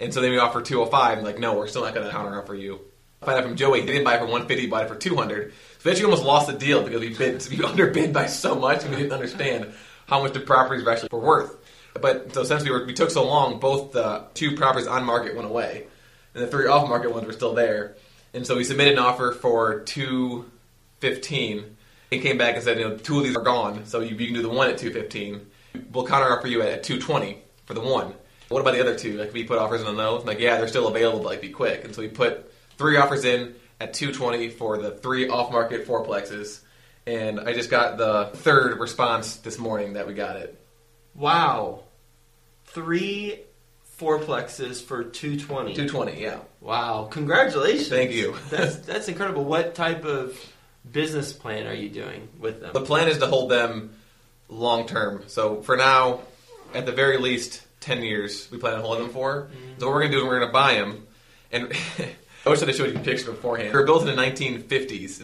And 0.00 0.14
so 0.14 0.20
then 0.20 0.30
we 0.30 0.38
offered 0.38 0.64
205, 0.64 1.18
and 1.18 1.26
like, 1.26 1.38
"No, 1.38 1.54
we're 1.54 1.68
still 1.68 1.82
not 1.82 1.94
going 1.94 2.06
to 2.06 2.12
counter 2.12 2.40
offer 2.40 2.54
you." 2.54 2.80
Find 3.20 3.36
out 3.36 3.44
from 3.44 3.56
Joey, 3.56 3.80
he 3.80 3.86
didn't 3.86 4.04
buy 4.04 4.14
it 4.14 4.18
for 4.18 4.26
150, 4.26 4.62
he 4.62 4.68
bought 4.68 4.84
it 4.84 4.88
for 4.88 4.94
200. 4.94 5.52
So 5.52 5.56
we 5.84 5.90
actually 5.90 6.04
almost 6.04 6.22
lost 6.22 6.46
the 6.46 6.52
deal 6.52 6.84
because 6.84 7.00
we 7.00 7.14
bid, 7.14 7.46
we 7.50 7.64
underbid 7.64 8.12
by 8.12 8.26
so 8.26 8.54
much, 8.54 8.82
and 8.84 8.90
we 8.90 8.96
didn't 8.98 9.12
understand 9.12 9.72
how 10.06 10.22
much 10.22 10.34
the 10.34 10.40
properties 10.40 10.84
were 10.84 10.92
actually 10.92 11.08
worth. 11.12 11.56
But 12.00 12.32
so 12.32 12.44
since 12.44 12.62
we 12.62 12.70
were 12.70 12.86
we 12.86 12.94
took 12.94 13.10
so 13.10 13.26
long, 13.26 13.58
both 13.58 13.92
the 13.92 14.24
two 14.34 14.54
properties 14.56 14.86
on 14.86 15.04
market 15.04 15.34
went 15.34 15.48
away, 15.48 15.86
and 16.34 16.44
the 16.44 16.46
three 16.46 16.68
off 16.68 16.88
market 16.88 17.12
ones 17.12 17.26
were 17.26 17.32
still 17.32 17.54
there. 17.54 17.96
And 18.34 18.46
so 18.46 18.56
we 18.56 18.64
submitted 18.64 18.94
an 18.94 18.98
offer 18.98 19.32
for 19.32 19.80
two 19.80 20.50
fifteen. 21.00 21.76
He 22.10 22.20
came 22.20 22.38
back 22.38 22.54
and 22.54 22.64
said, 22.64 22.78
you 22.78 22.88
know, 22.88 22.96
two 22.96 23.18
of 23.18 23.24
these 23.24 23.36
are 23.36 23.42
gone, 23.42 23.86
so 23.86 24.00
you, 24.00 24.16
you 24.16 24.26
can 24.26 24.34
do 24.34 24.42
the 24.42 24.48
one 24.48 24.70
at 24.70 24.78
two 24.78 24.92
fifteen. 24.92 25.46
We'll 25.92 26.06
counter 26.06 26.36
offer 26.36 26.46
you 26.46 26.62
at, 26.62 26.68
at 26.68 26.82
two 26.82 27.00
twenty 27.00 27.38
for 27.66 27.74
the 27.74 27.80
one. 27.80 28.14
What 28.48 28.60
about 28.60 28.74
the 28.74 28.80
other 28.80 28.96
two? 28.96 29.18
Like 29.18 29.32
we 29.32 29.44
put 29.44 29.58
offers 29.58 29.82
in 29.82 29.86
on 29.86 29.96
those. 29.96 30.24
Like 30.24 30.40
yeah, 30.40 30.56
they're 30.56 30.68
still 30.68 30.88
available, 30.88 31.20
but 31.20 31.28
like 31.28 31.40
be 31.40 31.50
quick. 31.50 31.84
And 31.84 31.94
so 31.94 32.02
we 32.02 32.08
put 32.08 32.52
three 32.76 32.96
offers 32.96 33.24
in 33.24 33.54
at 33.80 33.94
two 33.94 34.12
twenty 34.12 34.48
for 34.48 34.78
the 34.78 34.92
three 34.92 35.28
off 35.28 35.52
market 35.52 35.86
fourplexes. 35.86 36.60
And 37.06 37.40
I 37.40 37.54
just 37.54 37.70
got 37.70 37.96
the 37.96 38.30
third 38.34 38.78
response 38.78 39.36
this 39.36 39.58
morning 39.58 39.94
that 39.94 40.06
we 40.06 40.14
got 40.14 40.36
it. 40.36 40.60
Wow. 41.14 41.84
Three 42.66 43.40
fourplexes 43.98 44.82
for 44.82 45.04
220. 45.04 45.74
220, 45.74 46.20
yeah. 46.20 46.38
Wow. 46.60 47.08
Congratulations. 47.10 47.88
Thank 47.88 48.12
you. 48.12 48.36
that's 48.50 48.76
that's 48.76 49.08
incredible. 49.08 49.44
What 49.44 49.74
type 49.74 50.04
of 50.04 50.38
business 50.90 51.32
plan 51.32 51.66
are 51.66 51.74
you 51.74 51.88
doing 51.88 52.28
with 52.38 52.60
them? 52.60 52.70
The 52.72 52.80
plan 52.80 53.08
is 53.08 53.18
to 53.18 53.26
hold 53.26 53.50
them 53.50 53.90
long 54.48 54.86
term. 54.86 55.24
So 55.26 55.62
for 55.62 55.76
now, 55.76 56.20
at 56.74 56.86
the 56.86 56.92
very 56.92 57.18
least, 57.18 57.62
ten 57.80 58.02
years 58.02 58.48
we 58.50 58.58
plan 58.58 58.74
on 58.74 58.80
holding 58.80 59.04
them 59.04 59.12
for. 59.12 59.42
Mm-hmm. 59.42 59.80
So 59.80 59.86
what 59.86 59.94
we're 59.94 60.00
gonna 60.02 60.12
do 60.12 60.18
is 60.18 60.24
we're 60.24 60.40
gonna 60.40 60.52
buy 60.52 60.74
them, 60.74 61.06
and 61.52 61.72
I 62.46 62.50
wish 62.50 62.62
I 62.62 62.70
showed 62.72 62.92
you 62.92 62.96
a 62.96 63.00
picture 63.00 63.30
beforehand. 63.32 63.70
They 63.70 63.78
were 63.78 63.84
built 63.84 64.06
in 64.06 64.14
the 64.14 64.22
1950s, 64.22 65.22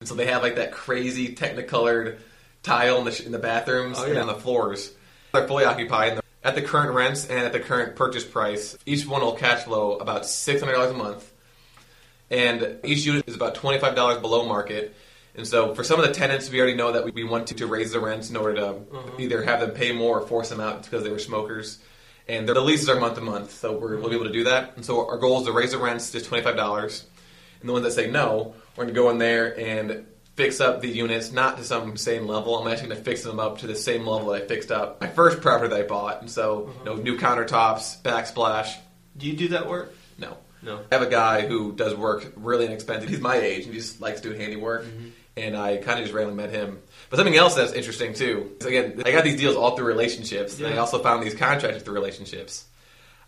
and 0.00 0.08
so 0.08 0.14
they 0.14 0.26
have 0.26 0.42
like 0.42 0.56
that 0.56 0.72
crazy 0.72 1.34
technicolored 1.34 2.20
tile 2.62 2.98
in 2.98 3.04
the, 3.04 3.12
sh- 3.12 3.20
in 3.20 3.32
the 3.32 3.38
bathrooms 3.38 3.98
Oh, 3.98 4.04
and 4.04 4.18
on 4.18 4.26
the 4.26 4.34
floors. 4.34 4.92
They're 5.32 5.46
fully 5.46 5.64
occupied. 5.64 6.20
At 6.48 6.54
the 6.54 6.62
current 6.62 6.94
rents 6.94 7.26
and 7.26 7.40
at 7.40 7.52
the 7.52 7.60
current 7.60 7.94
purchase 7.94 8.24
price, 8.24 8.78
each 8.86 9.06
one 9.06 9.20
will 9.20 9.32
cash 9.32 9.64
flow 9.64 9.96
about 9.96 10.24
six 10.24 10.62
hundred 10.62 10.72
dollars 10.72 10.92
a 10.92 10.94
month 10.94 11.30
and 12.30 12.78
each 12.84 13.04
unit 13.04 13.28
is 13.28 13.34
about 13.34 13.54
twenty 13.54 13.78
five 13.78 13.94
dollars 13.94 14.18
below 14.18 14.46
market. 14.46 14.94
And 15.34 15.46
so, 15.46 15.74
for 15.74 15.84
some 15.84 16.00
of 16.00 16.06
the 16.06 16.12
tenants, 16.12 16.50
we 16.50 16.58
already 16.58 16.74
know 16.74 16.92
that 16.92 17.04
we, 17.04 17.10
we 17.12 17.24
want 17.24 17.48
to, 17.48 17.54
to 17.56 17.66
raise 17.66 17.92
the 17.92 18.00
rents 18.00 18.28
in 18.30 18.36
order 18.36 18.54
to 18.56 18.62
mm-hmm. 18.62 19.20
either 19.20 19.42
have 19.42 19.60
them 19.60 19.70
pay 19.70 19.92
more 19.92 20.20
or 20.20 20.26
force 20.26 20.48
them 20.48 20.58
out 20.58 20.82
because 20.82 21.04
they 21.04 21.10
were 21.10 21.18
smokers. 21.18 21.78
And 22.26 22.48
the 22.48 22.60
leases 22.60 22.88
are 22.88 22.98
month 22.98 23.14
to 23.14 23.20
month, 23.20 23.52
so 23.52 23.78
we're, 23.78 23.96
we'll 23.98 24.10
be 24.10 24.16
able 24.16 24.26
to 24.26 24.32
do 24.32 24.44
that. 24.44 24.72
And 24.76 24.84
so, 24.84 25.06
our 25.08 25.18
goal 25.18 25.40
is 25.40 25.46
to 25.46 25.52
raise 25.52 25.72
the 25.72 25.78
rents 25.78 26.10
five 26.28 26.56
dollars. 26.56 27.06
And 27.60 27.68
the 27.68 27.72
ones 27.72 27.84
that 27.84 27.92
say 27.92 28.10
no, 28.10 28.54
we're 28.76 28.84
going 28.84 28.94
to 28.94 29.00
go 29.00 29.10
in 29.10 29.18
there 29.18 29.58
and 29.58 30.06
fix 30.38 30.60
up 30.60 30.80
the 30.80 30.88
units, 30.88 31.32
not 31.32 31.56
to 31.56 31.64
some 31.64 31.96
same 31.96 32.28
level. 32.28 32.56
I'm 32.56 32.68
actually 32.68 32.90
going 32.90 32.98
to 32.98 33.04
fix 33.04 33.24
them 33.24 33.40
up 33.40 33.58
to 33.58 33.66
the 33.66 33.74
same 33.74 34.06
level 34.06 34.28
that 34.28 34.44
I 34.44 34.46
fixed 34.46 34.70
up 34.70 35.00
my 35.00 35.08
first 35.08 35.40
property 35.40 35.70
that 35.70 35.80
I 35.80 35.82
bought. 35.82 36.20
And 36.20 36.30
so, 36.30 36.60
you 36.60 36.66
mm-hmm. 36.66 36.84
know, 36.84 36.94
new 36.94 37.18
countertops, 37.18 38.00
backsplash. 38.02 38.72
do 39.16 39.26
you 39.26 39.36
do 39.36 39.48
that 39.48 39.68
work? 39.68 39.92
No, 40.16 40.36
No. 40.62 40.78
I 40.92 40.94
have 40.94 41.02
a 41.02 41.10
guy 41.10 41.44
who 41.48 41.72
does 41.72 41.96
work 41.96 42.32
really 42.36 42.66
inexpensive. 42.66 43.08
He's 43.08 43.20
my 43.20 43.34
age 43.34 43.64
and 43.64 43.74
he 43.74 43.80
just 43.80 44.00
likes 44.00 44.20
doing 44.20 44.38
handiwork. 44.38 44.84
Mm-hmm. 44.84 45.08
And 45.36 45.56
I 45.56 45.78
kind 45.78 45.98
of 45.98 46.04
just 46.04 46.14
randomly 46.14 46.40
met 46.40 46.54
him. 46.54 46.78
But 47.10 47.16
something 47.16 47.36
else 47.36 47.56
that's 47.56 47.72
interesting 47.72 48.14
too 48.14 48.52
is 48.60 48.66
again, 48.66 49.02
I 49.04 49.10
got 49.10 49.24
these 49.24 49.40
deals 49.40 49.56
all 49.56 49.76
through 49.76 49.86
relationships. 49.86 50.56
And 50.60 50.72
I 50.72 50.76
also 50.76 51.02
found 51.02 51.24
these 51.24 51.34
contractors 51.34 51.82
through 51.82 51.94
relationships. 51.94 52.64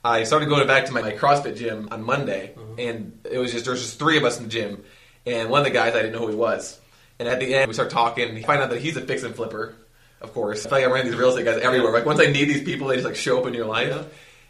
I 0.05 0.23
started 0.23 0.49
going 0.49 0.67
back 0.67 0.87
to 0.87 0.93
my, 0.93 1.03
my 1.03 1.13
CrossFit 1.13 1.57
gym 1.57 1.89
on 1.91 2.03
Monday, 2.03 2.55
mm-hmm. 2.57 2.81
and 2.81 3.27
it 3.31 3.37
was 3.37 3.53
just 3.53 3.67
there 3.67 3.73
was 3.73 3.83
just 3.83 3.99
three 3.99 4.17
of 4.17 4.25
us 4.25 4.39
in 4.39 4.45
the 4.45 4.49
gym, 4.49 4.83
and 5.27 5.51
one 5.51 5.61
of 5.61 5.67
the 5.67 5.73
guys 5.73 5.95
I 5.95 6.01
didn't 6.01 6.13
know 6.13 6.21
who 6.21 6.29
he 6.29 6.37
was. 6.37 6.81
And 7.21 7.29
at 7.29 7.39
the 7.39 7.55
end, 7.55 7.69
we 7.69 7.75
start 7.75 7.91
talking. 7.91 8.31
And 8.31 8.45
find 8.47 8.63
out 8.63 8.71
that 8.71 8.81
he's 8.81 8.97
a 8.97 9.03
fix 9.03 9.23
and 9.23 9.35
flipper, 9.35 9.77
of 10.23 10.33
course. 10.33 10.65
I 10.65 10.71
feel 10.71 10.79
like 10.79 10.89
I 10.89 10.91
ran 10.91 11.05
these 11.05 11.15
real 11.15 11.29
estate 11.29 11.45
guys 11.45 11.61
everywhere. 11.61 11.93
Like 11.93 12.07
once 12.07 12.19
I 12.19 12.27
need 12.27 12.47
these 12.47 12.63
people, 12.63 12.89
they 12.89 12.97
just 12.97 13.07
like 13.07 13.15
show 13.15 13.39
up 13.39 13.47
in 13.47 13.53
your 13.53 13.67
life. 13.67 13.89
Yeah. 13.91 14.05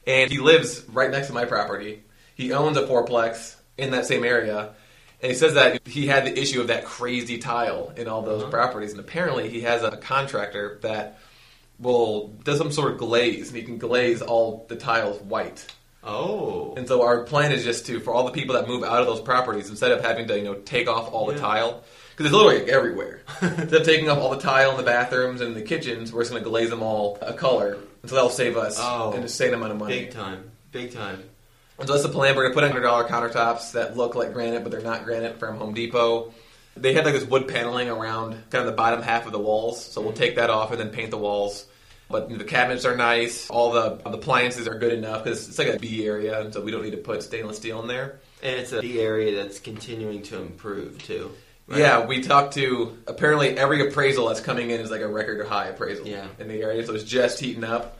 And 0.06 0.30
he 0.30 0.38
lives 0.38 0.84
right 0.88 1.10
next 1.10 1.26
to 1.26 1.32
my 1.32 1.44
property. 1.44 2.04
He 2.36 2.52
owns 2.52 2.76
a 2.76 2.86
fourplex 2.86 3.56
in 3.76 3.90
that 3.90 4.06
same 4.06 4.22
area. 4.22 4.72
And 5.20 5.32
he 5.32 5.36
says 5.36 5.54
that 5.54 5.84
he 5.86 6.06
had 6.06 6.24
the 6.24 6.40
issue 6.40 6.60
of 6.60 6.68
that 6.68 6.84
crazy 6.84 7.38
tile 7.38 7.92
in 7.96 8.06
all 8.06 8.22
those 8.22 8.42
uh-huh. 8.42 8.52
properties. 8.52 8.92
And 8.92 9.00
apparently, 9.00 9.50
he 9.50 9.62
has 9.62 9.82
a 9.82 9.96
contractor 9.96 10.78
that 10.82 11.18
will 11.80 12.28
does 12.44 12.58
some 12.58 12.70
sort 12.70 12.92
of 12.92 12.98
glaze, 12.98 13.48
and 13.48 13.56
he 13.56 13.64
can 13.64 13.78
glaze 13.78 14.22
all 14.22 14.64
the 14.68 14.76
tiles 14.76 15.20
white. 15.22 15.66
Oh. 16.04 16.72
And 16.76 16.86
so 16.86 17.02
our 17.02 17.24
plan 17.24 17.50
is 17.50 17.64
just 17.64 17.86
to 17.86 17.98
for 17.98 18.14
all 18.14 18.24
the 18.24 18.30
people 18.30 18.54
that 18.54 18.68
move 18.68 18.84
out 18.84 19.00
of 19.00 19.08
those 19.08 19.20
properties, 19.20 19.70
instead 19.70 19.90
of 19.90 20.02
having 20.02 20.28
to 20.28 20.38
you 20.38 20.44
know 20.44 20.54
take 20.54 20.88
off 20.88 21.12
all 21.12 21.26
the 21.26 21.36
tile 21.36 21.82
because 22.10 22.26
it's 22.26 22.34
literally 22.34 22.60
like, 22.60 22.68
everywhere. 22.68 23.20
instead 23.42 23.74
of 23.74 23.84
taking 23.84 24.08
off 24.08 24.18
all 24.18 24.30
the 24.30 24.40
tile 24.40 24.70
in 24.72 24.76
the 24.76 24.82
bathrooms 24.82 25.40
and 25.40 25.54
the 25.56 25.62
kitchens, 25.62 26.12
we're 26.12 26.22
just 26.22 26.30
going 26.32 26.42
to 26.42 26.48
glaze 26.48 26.70
them 26.70 26.82
all 26.82 27.18
a 27.22 27.32
color, 27.32 27.74
and 28.02 28.08
so 28.10 28.14
that'll 28.16 28.30
save 28.30 28.56
us 28.56 28.78
Oh. 28.80 29.12
an 29.12 29.22
insane 29.22 29.54
amount 29.54 29.72
of 29.72 29.78
money. 29.78 30.00
Big 30.00 30.10
time. 30.12 30.50
Big 30.72 30.92
time. 30.92 31.22
And 31.78 31.88
so 31.88 31.94
that's 31.94 32.06
the 32.06 32.12
plan. 32.12 32.36
We're 32.36 32.42
gonna 32.42 32.54
put 32.54 32.64
hundred 32.64 32.82
dollar 32.82 33.08
countertops 33.08 33.72
that 33.72 33.96
look 33.96 34.14
like 34.14 34.34
granite, 34.34 34.62
but 34.62 34.70
they're 34.70 34.82
not 34.82 35.04
granite 35.04 35.38
from 35.38 35.56
Home 35.56 35.72
Depot. 35.72 36.32
They 36.76 36.92
have 36.92 37.04
like 37.06 37.14
this 37.14 37.24
wood 37.24 37.48
paneling 37.48 37.88
around 37.88 38.32
kind 38.50 38.60
of 38.62 38.66
the 38.66 38.72
bottom 38.72 39.00
half 39.02 39.24
of 39.26 39.32
the 39.32 39.38
walls, 39.38 39.82
so 39.82 40.02
we'll 40.02 40.12
take 40.12 40.36
that 40.36 40.50
off 40.50 40.70
and 40.72 40.78
then 40.78 40.90
paint 40.90 41.10
the 41.10 41.16
walls. 41.18 41.66
But 42.10 42.28
the 42.36 42.44
cabinets 42.44 42.84
are 42.84 42.96
nice. 42.96 43.48
All 43.48 43.72
the 43.72 43.96
the 43.96 44.10
appliances 44.18 44.68
are 44.68 44.78
good 44.78 44.92
enough 44.92 45.24
because 45.24 45.48
it's 45.48 45.58
like 45.58 45.68
a 45.68 45.78
B 45.78 46.04
area, 46.04 46.52
so 46.52 46.60
we 46.60 46.70
don't 46.70 46.82
need 46.82 46.90
to 46.90 46.96
put 46.98 47.22
stainless 47.22 47.56
steel 47.56 47.80
in 47.80 47.88
there. 47.88 48.20
And 48.42 48.60
it's 48.60 48.72
a 48.72 48.80
B 48.80 49.00
area 49.00 49.42
that's 49.42 49.58
continuing 49.58 50.22
to 50.24 50.38
improve 50.40 51.02
too. 51.02 51.30
Right? 51.70 51.78
Yeah, 51.78 52.06
we 52.06 52.20
talked 52.22 52.54
to 52.54 52.98
apparently 53.06 53.56
every 53.56 53.86
appraisal 53.86 54.28
that's 54.28 54.40
coming 54.40 54.70
in 54.70 54.80
is 54.80 54.90
like 54.90 55.00
a 55.00 55.08
record 55.08 55.46
high 55.46 55.66
appraisal 55.68 56.06
Yeah. 56.06 56.26
in 56.38 56.48
the 56.48 56.62
area, 56.62 56.84
so 56.84 56.94
it's 56.94 57.04
just 57.04 57.40
heating 57.40 57.64
up. 57.64 57.96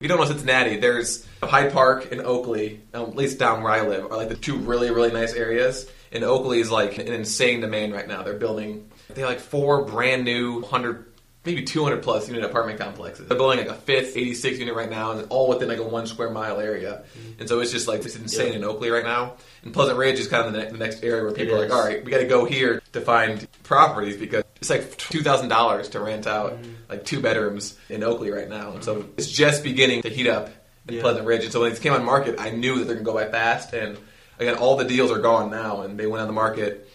If 0.00 0.04
you 0.04 0.08
don't 0.08 0.18
know 0.18 0.26
Cincinnati, 0.26 0.76
there's 0.76 1.24
Hyde 1.42 1.72
Park 1.72 2.10
and 2.12 2.20
Oakley, 2.20 2.80
um, 2.92 3.02
at 3.02 3.16
least 3.16 3.38
down 3.38 3.62
where 3.62 3.72
I 3.72 3.86
live, 3.86 4.06
are 4.06 4.16
like 4.16 4.28
the 4.28 4.34
two 4.36 4.56
really, 4.58 4.90
really 4.90 5.12
nice 5.12 5.32
areas. 5.34 5.88
And 6.12 6.22
Oakley 6.24 6.60
is 6.60 6.70
like 6.70 6.98
an 6.98 7.08
insane 7.08 7.60
demand 7.60 7.92
right 7.92 8.06
now. 8.06 8.22
They're 8.22 8.34
building, 8.34 8.90
they 9.08 9.20
have 9.22 9.30
like 9.30 9.40
four 9.40 9.84
brand 9.84 10.24
new 10.24 10.60
100, 10.60 11.04
maybe 11.44 11.62
200 11.62 12.02
plus 12.02 12.28
unit 12.28 12.42
apartment 12.44 12.78
complexes. 12.78 13.26
They're 13.28 13.36
building 13.36 13.58
like 13.58 13.68
a 13.68 13.74
fifth 13.74 14.16
86 14.16 14.58
unit 14.58 14.74
right 14.74 14.88
now, 14.90 15.12
and 15.12 15.26
all 15.30 15.48
within 15.48 15.68
like 15.68 15.78
a 15.78 15.82
one 15.82 16.06
square 16.06 16.30
mile 16.30 16.58
area. 16.60 17.04
And 17.38 17.48
so 17.48 17.60
it's 17.60 17.70
just 17.70 17.86
like 17.88 18.04
it's 18.04 18.16
insane 18.16 18.52
Yeah. 18.52 18.58
in 18.58 18.64
Oakley 18.64 18.90
right 18.90 19.04
now. 19.04 19.34
And 19.62 19.72
Pleasant 19.74 19.98
Ridge 19.98 20.18
is 20.20 20.28
kind 20.28 20.46
of 20.46 20.52
the, 20.52 20.58
ne- 20.60 20.70
the 20.70 20.78
next 20.78 21.02
area 21.04 21.22
where 21.22 21.32
people 21.32 21.54
It 21.54 21.58
are 21.58 21.62
like, 21.68 21.72
all 21.72 21.84
right, 21.84 22.04
we 22.04 22.10
got 22.10 22.18
to 22.18 22.26
go 22.26 22.44
here 22.44 22.82
to 22.92 23.00
find 23.00 23.46
properties 23.62 24.16
because 24.16 24.44
it's 24.56 24.70
like 24.70 24.96
two 24.96 25.22
thousand 25.22 25.48
dollars 25.48 25.88
to 25.90 26.00
rent 26.00 26.26
out 26.26 26.52
Mm-hmm. 26.54 26.70
like 26.88 27.04
two 27.04 27.20
bedrooms 27.20 27.76
in 27.88 28.02
Oakley 28.02 28.30
right 28.30 28.48
now, 28.48 28.72
and 28.72 28.84
so 28.84 29.06
it's 29.16 29.30
just 29.30 29.62
beginning 29.62 30.02
to 30.02 30.08
heat 30.08 30.26
up 30.28 30.48
in 30.88 30.94
Yeah. 30.94 31.00
Pleasant 31.02 31.26
Ridge. 31.26 31.44
And 31.44 31.52
so 31.52 31.60
when 31.60 31.70
these 31.70 31.78
came 31.80 31.92
on 31.92 32.04
market, 32.04 32.36
I 32.40 32.50
knew 32.50 32.78
that 32.78 32.84
they're 32.86 32.94
gonna 32.94 33.04
go 33.04 33.14
by 33.14 33.26
fast. 33.30 33.72
And 33.74 33.98
again, 34.38 34.56
all 34.56 34.76
the 34.76 34.84
deals 34.84 35.10
are 35.10 35.18
gone 35.18 35.50
now, 35.50 35.82
and 35.82 35.98
they 35.98 36.06
went 36.06 36.20
on 36.22 36.26
the 36.28 36.32
market. 36.34 36.88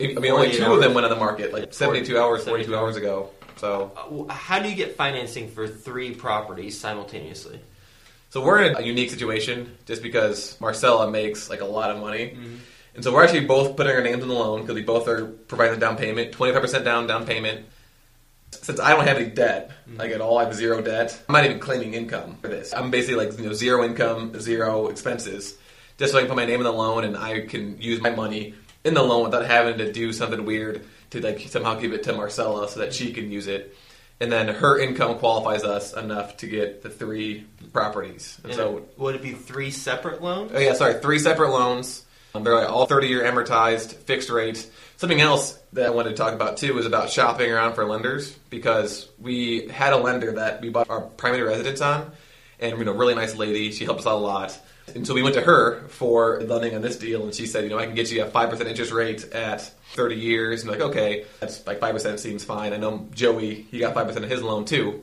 I 0.00 0.04
mean, 0.06 0.16
only 0.32 0.48
48 0.48 0.56
two 0.58 0.72
of 0.72 0.80
them 0.80 0.94
went 0.94 1.04
on 1.06 1.10
the 1.10 1.16
market 1.18 1.52
like 1.52 1.72
seventy-two 1.72 2.18
hours, 2.18 2.44
forty-two 2.44 2.74
hours 2.76 2.96
ago. 2.96 3.30
So, 3.56 3.90
Uh, 3.96 4.32
How 4.32 4.58
do 4.58 4.68
you 4.68 4.76
get 4.76 4.96
financing 4.96 5.48
for 5.48 5.66
three 5.66 6.14
properties 6.14 6.78
simultaneously? 6.78 7.60
so 8.28 8.44
we're 8.44 8.60
in 8.64 8.76
a 8.76 8.82
unique 8.82 9.08
situation 9.08 9.76
just 9.86 10.02
because 10.02 10.60
Marcella 10.60 11.10
makes 11.10 11.48
like 11.48 11.62
a 11.62 11.64
lot 11.64 11.90
of 11.90 11.98
money. 11.98 12.34
Mm-hmm. 12.36 12.56
And 12.96 13.04
so 13.04 13.12
we're 13.12 13.22
actually 13.24 13.46
both 13.46 13.76
putting 13.76 13.94
our 13.94 14.02
names 14.02 14.22
on 14.22 14.28
the 14.28 14.34
loan 14.34 14.60
because 14.62 14.74
we 14.74 14.82
both 14.82 15.06
are 15.08 15.26
providing 15.26 15.74
the 15.74 15.80
down 15.80 15.96
payment, 15.96 16.32
twenty 16.32 16.52
five 16.52 16.60
percent 16.62 16.84
down 16.84 17.06
down 17.06 17.24
payment. 17.26 17.66
Since 18.50 18.78
I 18.80 18.90
don't 18.90 19.06
have 19.06 19.16
any 19.18 19.28
debt, 19.30 19.70
like 19.96 20.12
at 20.12 20.20
all, 20.20 20.38
I 20.38 20.44
have 20.44 20.54
zero 20.54 20.80
debt. 20.80 21.18
I'm 21.28 21.34
not 21.34 21.44
even 21.44 21.58
claiming 21.60 21.94
income 21.94 22.38
for 22.40 22.48
this. 22.48 22.72
I'm 22.74 22.90
basically 22.90 23.26
like 23.26 23.38
you 23.38 23.46
know 23.46 23.52
zero 23.52 23.84
income, 23.84 24.38
zero 24.40 24.88
expenses, 24.88 25.56
just 25.98 26.12
so 26.12 26.18
I 26.18 26.22
can 26.22 26.28
put 26.28 26.36
my 26.36 26.46
name 26.46 26.60
in 26.60 26.64
the 26.64 26.72
loan 26.72 27.04
and 27.04 27.16
I 27.16 27.46
can 27.46 27.80
use 27.80 28.00
my 28.00 28.10
money 28.10 28.54
in 28.84 28.94
the 28.94 29.02
loan 29.02 29.24
without 29.24 29.46
having 29.46 29.78
to 29.78 29.92
do 29.92 30.12
something 30.12 30.44
weird 30.44 30.84
to 31.10 31.20
like 31.20 31.40
somehow 31.48 31.74
give 31.74 31.92
it 31.92 32.02
to 32.04 32.12
Marcella 32.12 32.68
so 32.68 32.80
that 32.80 32.94
she 32.94 33.12
can 33.12 33.30
use 33.30 33.46
it. 33.46 33.76
And 34.18 34.32
then 34.32 34.48
her 34.48 34.78
income 34.78 35.18
qualifies 35.18 35.62
us 35.62 35.92
enough 35.92 36.38
to 36.38 36.46
get 36.46 36.82
the 36.82 36.88
three 36.88 37.46
properties. 37.72 38.38
And 38.42 38.52
And 38.52 38.54
so 38.54 38.86
would 38.96 39.14
it 39.14 39.22
be 39.22 39.32
three 39.32 39.70
separate 39.70 40.22
loans? 40.22 40.52
Oh 40.54 40.58
yeah, 40.58 40.72
sorry, 40.72 41.00
three 41.00 41.18
separate 41.18 41.50
loans. 41.50 42.04
Um, 42.34 42.44
they're 42.44 42.54
like 42.54 42.68
all 42.68 42.86
thirty 42.86 43.08
year 43.08 43.22
amortized, 43.24 43.94
fixed 43.94 44.30
rate. 44.30 44.68
Something 44.96 45.20
else 45.20 45.58
that 45.74 45.86
I 45.86 45.90
wanted 45.90 46.10
to 46.10 46.16
talk 46.16 46.32
about 46.32 46.56
too 46.56 46.72
was 46.74 46.86
about 46.86 47.10
shopping 47.10 47.50
around 47.50 47.74
for 47.74 47.84
lenders 47.84 48.32
because 48.50 49.08
we 49.18 49.68
had 49.68 49.92
a 49.92 49.98
lender 49.98 50.32
that 50.32 50.62
we 50.62 50.70
bought 50.70 50.88
our 50.88 51.02
primary 51.02 51.42
residence 51.42 51.80
on, 51.80 52.10
and 52.58 52.78
you 52.78 52.84
know, 52.84 52.92
really 52.92 53.14
nice 53.14 53.34
lady. 53.36 53.72
She 53.72 53.84
helped 53.84 54.00
us 54.00 54.06
out 54.06 54.16
a 54.16 54.18
lot. 54.18 54.58
And 54.94 55.06
so 55.06 55.14
we 55.14 55.22
went 55.22 55.34
to 55.34 55.40
her 55.40 55.80
for 55.88 56.40
lending 56.42 56.74
on 56.74 56.82
this 56.82 56.96
deal, 56.96 57.24
and 57.24 57.34
she 57.34 57.46
said, 57.46 57.64
you 57.64 57.70
know, 57.70 57.78
I 57.78 57.86
can 57.86 57.94
get 57.94 58.10
you 58.10 58.22
a 58.22 58.26
five 58.26 58.50
percent 58.50 58.68
interest 58.68 58.92
rate 58.92 59.32
at 59.32 59.62
thirty 59.92 60.16
years. 60.16 60.62
And 60.62 60.70
we're 60.70 60.78
like, 60.78 60.88
okay, 60.90 61.24
that's 61.40 61.66
like 61.66 61.80
five 61.80 61.94
percent 61.94 62.20
seems 62.20 62.44
fine. 62.44 62.72
I 62.72 62.76
know 62.76 63.08
Joey, 63.12 63.54
he 63.54 63.78
got 63.78 63.94
five 63.94 64.06
percent 64.06 64.24
of 64.24 64.30
his 64.30 64.42
loan 64.42 64.64
too. 64.64 65.02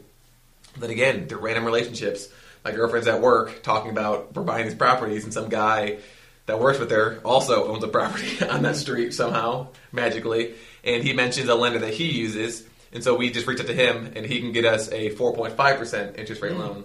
Then 0.78 0.90
again, 0.90 1.28
they're 1.28 1.38
random 1.38 1.66
relationships. 1.66 2.30
My 2.64 2.72
girlfriend's 2.72 3.08
at 3.08 3.22
work 3.22 3.62
talking 3.62 3.92
about 3.92 4.34
we're 4.36 4.44
buying 4.44 4.66
these 4.66 4.76
properties, 4.76 5.26
and 5.26 5.34
some 5.34 5.50
guy 5.50 5.98
that 6.46 6.60
works 6.60 6.80
with 6.80 6.92
her 6.92 7.20
also 7.24 7.68
owns 7.68 7.84
a 7.84 7.88
property 7.88 8.46
on 8.50 8.64
that 8.64 8.78
street 8.78 9.14
somehow, 9.14 9.68
magically. 9.92 10.56
And 10.84 11.04
he 11.04 11.14
mentions 11.14 11.50
a 11.50 11.56
lender 11.56 11.80
that 11.80 11.94
he 11.94 12.06
uses, 12.06 12.66
and 12.94 13.04
so 13.04 13.16
we 13.16 13.32
just 13.32 13.48
reached 13.48 13.62
out 13.62 13.68
to 13.68 13.74
him, 13.74 14.14
and 14.16 14.26
he 14.26 14.40
can 14.40 14.54
get 14.54 14.66
us 14.66 14.90
a 14.90 15.10
4.5% 15.12 16.18
interest 16.18 16.42
rate 16.42 16.54
mm. 16.54 16.60
loan 16.60 16.84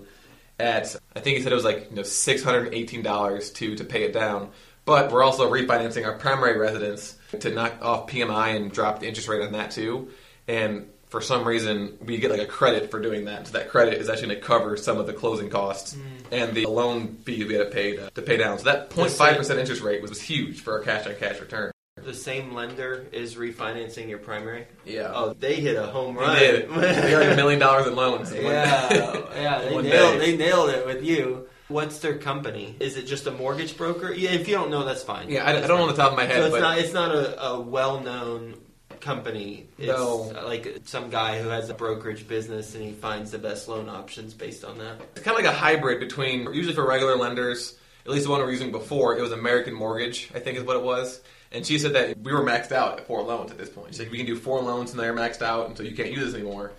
at, 0.58 0.96
I 1.14 1.20
think 1.20 1.36
he 1.36 1.42
said 1.42 1.52
it 1.52 1.54
was 1.54 1.64
like 1.64 1.90
you 1.90 1.96
know 1.96 2.02
$618 2.02 3.54
to, 3.54 3.76
to 3.76 3.84
pay 3.84 4.04
it 4.04 4.12
down. 4.12 4.50
But 4.84 5.12
we're 5.12 5.22
also 5.22 5.50
refinancing 5.50 6.06
our 6.06 6.16
primary 6.16 6.58
residence 6.58 7.16
to 7.38 7.50
knock 7.50 7.74
off 7.82 8.08
PMI 8.08 8.56
and 8.56 8.72
drop 8.72 9.00
the 9.00 9.06
interest 9.06 9.28
rate 9.28 9.42
on 9.42 9.52
that 9.52 9.70
too. 9.70 10.10
And 10.46 10.88
for 11.08 11.20
some 11.20 11.46
reason, 11.46 11.98
we 12.00 12.18
get 12.18 12.30
like 12.30 12.40
a 12.40 12.46
credit 12.46 12.90
for 12.90 13.00
doing 13.00 13.26
that. 13.26 13.46
So 13.46 13.52
that 13.58 13.68
credit 13.68 13.94
is 13.94 14.08
actually 14.08 14.28
going 14.28 14.40
to 14.40 14.46
cover 14.46 14.76
some 14.76 14.98
of 14.98 15.06
the 15.06 15.12
closing 15.12 15.50
costs 15.50 15.94
mm. 15.94 16.02
and 16.32 16.54
the 16.54 16.66
loan 16.66 17.16
fee 17.24 17.44
we 17.44 17.54
had 17.54 17.64
to 17.64 17.70
pay 17.70 17.96
to, 17.96 18.10
to 18.10 18.22
pay 18.22 18.36
down. 18.36 18.58
So 18.58 18.64
that 18.64 18.90
0.5% 18.90 19.58
interest 19.58 19.82
rate 19.82 20.02
was, 20.02 20.10
was 20.10 20.22
huge 20.22 20.60
for 20.60 20.74
our 20.74 20.80
cash 20.80 21.06
on 21.06 21.14
cash 21.16 21.40
return. 21.40 21.70
The 22.08 22.14
same 22.14 22.54
lender 22.54 23.04
is 23.12 23.34
refinancing 23.34 24.08
your 24.08 24.16
primary. 24.16 24.66
Yeah. 24.86 25.12
Oh, 25.14 25.34
they 25.34 25.56
hit 25.56 25.76
a 25.76 25.88
home 25.88 26.16
run. 26.16 26.38
did. 26.38 26.70
We 26.74 26.80
got 26.80 27.20
like 27.20 27.32
a 27.32 27.36
million 27.36 27.60
dollars 27.60 27.86
in 27.86 27.94
loans. 27.96 28.32
in 28.32 28.46
yeah, 28.46 29.12
yeah. 29.34 29.58
They 29.58 29.82
nailed, 29.82 30.18
they 30.18 30.34
nailed 30.34 30.70
it 30.70 30.86
with 30.86 31.04
you. 31.04 31.50
What's 31.68 31.98
their 31.98 32.16
company? 32.16 32.74
Is 32.80 32.96
it 32.96 33.02
just 33.02 33.26
a 33.26 33.30
mortgage 33.30 33.76
broker? 33.76 34.10
Yeah, 34.10 34.30
if 34.30 34.48
you 34.48 34.54
don't 34.54 34.70
know, 34.70 34.86
that's 34.86 35.02
fine. 35.02 35.28
Yeah, 35.28 35.44
I, 35.44 35.50
I 35.50 35.66
don't 35.66 35.76
know 35.76 35.82
on 35.82 35.88
the 35.88 35.96
top 35.96 36.12
of 36.12 36.16
my 36.16 36.24
head, 36.24 36.38
So 36.38 36.46
it's 36.46 36.62
not 36.62 36.78
it's 36.78 36.94
not 36.94 37.14
a, 37.14 37.44
a 37.44 37.60
well 37.60 38.00
known 38.00 38.54
company. 39.02 39.68
It's 39.76 39.88
No. 39.88 40.32
Uh, 40.34 40.46
like 40.46 40.78
some 40.86 41.10
guy 41.10 41.42
who 41.42 41.50
has 41.50 41.68
a 41.68 41.74
brokerage 41.74 42.26
business 42.26 42.74
and 42.74 42.82
he 42.82 42.92
finds 42.92 43.32
the 43.32 43.38
best 43.38 43.68
loan 43.68 43.90
options 43.90 44.32
based 44.32 44.64
on 44.64 44.78
that. 44.78 44.98
It's 45.14 45.20
kind 45.20 45.38
of 45.38 45.44
like 45.44 45.52
a 45.52 45.54
hybrid 45.54 46.00
between 46.00 46.54
usually 46.54 46.74
for 46.74 46.88
regular 46.88 47.16
lenders, 47.16 47.76
at 48.06 48.12
least 48.12 48.24
the 48.24 48.30
one 48.30 48.40
we 48.40 48.46
were 48.46 48.52
using 48.52 48.72
before, 48.72 49.18
it 49.18 49.20
was 49.20 49.32
American 49.32 49.74
Mortgage, 49.74 50.30
I 50.34 50.38
think 50.38 50.56
is 50.56 50.64
what 50.64 50.76
it 50.76 50.82
was. 50.82 51.20
And 51.50 51.66
she 51.66 51.78
said 51.78 51.94
that 51.94 52.18
we 52.18 52.32
were 52.32 52.42
maxed 52.42 52.72
out 52.72 52.98
at 52.98 53.06
four 53.06 53.22
loans 53.22 53.50
at 53.50 53.58
this 53.58 53.70
point. 53.70 53.94
She 53.94 53.98
said 53.98 54.10
we 54.10 54.18
can 54.18 54.26
do 54.26 54.36
four 54.36 54.60
loans 54.60 54.90
and 54.90 55.00
they're 55.00 55.14
maxed 55.14 55.42
out, 55.42 55.66
and 55.68 55.76
so 55.76 55.82
you 55.82 55.96
can't 55.96 56.10
use 56.10 56.26
this 56.26 56.34
anymore. 56.34 56.72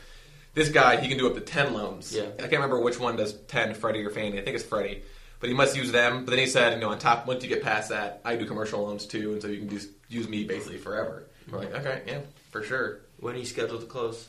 This 0.53 0.69
guy, 0.69 0.99
he 0.99 1.07
can 1.07 1.17
do 1.17 1.27
up 1.27 1.35
to 1.35 1.41
ten 1.41 1.73
loans. 1.73 2.13
Yeah. 2.15 2.25
I 2.37 2.41
can't 2.41 2.53
remember 2.53 2.79
which 2.79 2.99
one 2.99 3.15
does 3.15 3.33
ten, 3.47 3.73
Freddie 3.73 4.03
or 4.05 4.09
Fannie. 4.09 4.39
I 4.39 4.43
think 4.43 4.55
it's 4.55 4.65
Freddie. 4.65 5.03
But 5.39 5.49
he 5.49 5.55
must 5.55 5.75
use 5.75 5.91
them. 5.91 6.25
But 6.25 6.31
then 6.31 6.39
he 6.39 6.47
said, 6.47 6.73
you 6.73 6.79
know, 6.79 6.89
on 6.89 6.99
top, 6.99 7.25
once 7.25 7.43
you 7.43 7.49
get 7.49 7.63
past 7.63 7.89
that, 7.89 8.21
I 8.25 8.35
do 8.35 8.45
commercial 8.45 8.83
loans 8.83 9.05
too, 9.05 9.33
and 9.33 9.41
so 9.41 9.47
you 9.47 9.59
can 9.59 9.69
just 9.69 9.89
use 10.09 10.27
me 10.27 10.43
basically 10.43 10.77
forever. 10.77 11.23
We're 11.49 11.59
like, 11.59 11.73
okay, 11.73 12.01
yeah, 12.05 12.19
for 12.51 12.61
sure. 12.61 12.99
When 13.19 13.35
are 13.35 13.37
you 13.37 13.45
scheduled 13.45 13.81
to 13.81 13.87
close? 13.87 14.27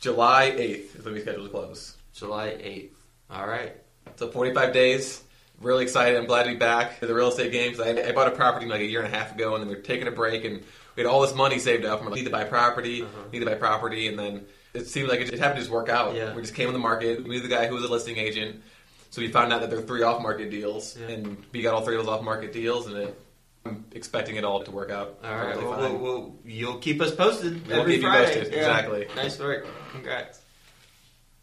July 0.00 0.52
8th 0.56 0.98
is 0.98 1.04
when 1.04 1.14
we 1.14 1.20
scheduled 1.20 1.46
to 1.46 1.50
close. 1.50 1.96
July 2.14 2.50
8th. 2.50 2.90
All 3.30 3.46
right. 3.46 3.72
So 4.16 4.30
45 4.30 4.72
days. 4.72 5.22
Really 5.60 5.82
excited. 5.84 6.18
I'm 6.18 6.26
glad 6.26 6.44
to 6.44 6.50
be 6.52 6.56
back 6.56 7.00
to 7.00 7.06
the 7.06 7.14
real 7.14 7.28
estate 7.28 7.52
game 7.52 7.72
because 7.72 7.86
I, 7.86 8.08
I 8.08 8.12
bought 8.12 8.28
a 8.28 8.30
property 8.30 8.64
like 8.66 8.80
a 8.80 8.84
year 8.86 9.02
and 9.02 9.12
a 9.14 9.16
half 9.16 9.34
ago, 9.34 9.54
and 9.54 9.62
then 9.62 9.68
we 9.68 9.74
were 9.76 9.82
taking 9.82 10.08
a 10.08 10.10
break, 10.10 10.44
and 10.46 10.62
we 10.96 11.02
had 11.02 11.06
all 11.06 11.20
this 11.20 11.34
money 11.34 11.58
saved 11.58 11.84
up. 11.84 12.00
We're 12.00 12.06
like, 12.08 12.16
need 12.16 12.24
to 12.24 12.30
buy 12.30 12.44
property, 12.44 13.02
Uh-huh. 13.02 13.22
need 13.32 13.40
to 13.40 13.46
buy 13.46 13.54
property, 13.56 14.08
and 14.08 14.18
then 14.18 14.46
it 14.72 14.86
seemed 14.86 15.08
like 15.10 15.20
it, 15.20 15.30
it 15.32 15.38
happened 15.38 15.56
to 15.56 15.60
just 15.62 15.70
work 15.70 15.90
out. 15.90 16.14
Yeah. 16.14 16.34
We 16.34 16.40
just 16.40 16.54
came 16.54 16.68
on 16.68 16.72
the 16.72 16.78
market. 16.80 17.22
We 17.24 17.28
knew 17.30 17.40
the 17.40 17.48
guy 17.48 17.66
who 17.66 17.74
was 17.74 17.84
a 17.84 17.88
listing 17.88 18.16
agent, 18.16 18.62
so 19.10 19.20
we 19.20 19.28
found 19.28 19.52
out 19.52 19.60
that 19.60 19.68
there 19.68 19.78
were 19.78 19.86
three 19.86 20.02
off-market 20.02 20.50
deals, 20.50 20.96
Yeah. 20.96 21.08
and 21.08 21.36
we 21.52 21.60
got 21.60 21.74
all 21.74 21.82
three 21.82 21.96
of 21.96 22.06
those 22.06 22.10
off-market 22.12 22.54
deals, 22.54 22.86
and 22.86 22.96
it, 22.96 23.20
I'm 23.66 23.84
expecting 23.92 24.36
it 24.36 24.44
all 24.44 24.62
to 24.64 24.70
work 24.70 24.90
out. 24.90 25.18
All 25.22 25.34
right. 25.34 25.56
Well, 25.58 25.70
well, 25.78 25.98
well, 25.98 26.34
you'll 26.46 26.78
keep 26.78 27.02
us 27.02 27.14
posted 27.14 27.66
We'll 27.68 27.84
keep 27.84 27.96
you 27.96 28.08
Friday. 28.08 28.34
posted, 28.38 28.54
exactly. 28.54 29.06
Nice 29.14 29.38
work. 29.38 29.66
Congrats. 29.92 30.40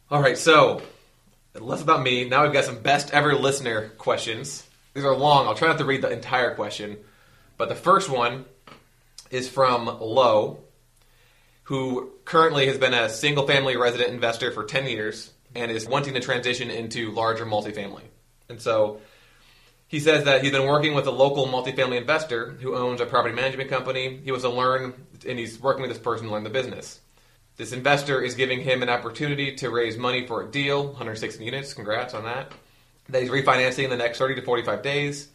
All 0.09 0.21
right, 0.23 0.37
so 0.37 0.81
less 1.59 1.81
about 1.81 2.01
me. 2.01 2.27
Now 2.27 2.43
we've 2.43 2.53
got 2.53 2.65
some 2.65 2.79
best 2.79 3.13
ever 3.13 3.35
listener 3.35 3.89
questions. 3.97 4.65
These 4.93 5.05
are 5.05 5.15
long. 5.15 5.47
I'll 5.47 5.55
try 5.55 5.67
not 5.67 5.77
to 5.77 5.85
read 5.85 6.01
the 6.01 6.09
entire 6.09 6.55
question, 6.55 6.97
but 7.57 7.69
the 7.69 7.75
first 7.75 8.09
one 8.09 8.45
is 9.29 9.49
from 9.49 9.85
Lowe, 9.85 10.59
who 11.63 12.11
currently 12.25 12.67
has 12.67 12.77
been 12.77 12.93
a 12.93 13.09
single 13.09 13.45
family 13.45 13.77
resident 13.77 14.09
investor 14.09 14.51
for 14.51 14.63
10 14.63 14.85
years 14.85 15.31
and 15.53 15.71
is 15.71 15.87
wanting 15.87 16.13
to 16.13 16.19
transition 16.19 16.69
into 16.69 17.11
larger 17.11 17.45
multifamily. 17.45 18.03
And 18.49 18.61
so 18.61 19.01
he 19.87 19.99
says 19.99 20.25
that 20.25 20.43
he's 20.43 20.51
been 20.51 20.67
working 20.67 20.93
with 20.93 21.07
a 21.07 21.11
local 21.11 21.47
multifamily 21.47 21.99
investor 21.99 22.51
who 22.61 22.75
owns 22.75 23.01
a 23.01 23.05
property 23.05 23.35
management 23.35 23.69
company. 23.69 24.19
He 24.23 24.31
wants 24.31 24.43
to 24.43 24.49
learn, 24.49 24.93
and 25.27 25.39
he's 25.39 25.59
working 25.59 25.81
with 25.81 25.91
this 25.91 25.99
person 25.99 26.27
to 26.27 26.33
learn 26.33 26.43
the 26.43 26.49
business. 26.49 26.99
This 27.57 27.71
investor 27.71 28.21
is 28.21 28.35
giving 28.35 28.61
him 28.61 28.83
an 28.83 28.89
opportunity 28.89 29.55
to 29.55 29.71
raise 29.71 29.97
money 29.97 30.27
for 30.27 30.43
a 30.43 30.47
deal, 30.47 30.89
160 30.89 31.43
units. 31.43 31.73
Congrats 31.73 32.13
on 32.13 32.25
that. 32.25 32.51
That 33.09 33.23
he's 33.23 33.31
refinancing 33.31 33.83
in 33.83 33.89
the 33.89 33.97
next 33.97 34.19
30 34.19 34.35
to 34.35 34.41
45 34.43 34.83
days. 34.83 35.27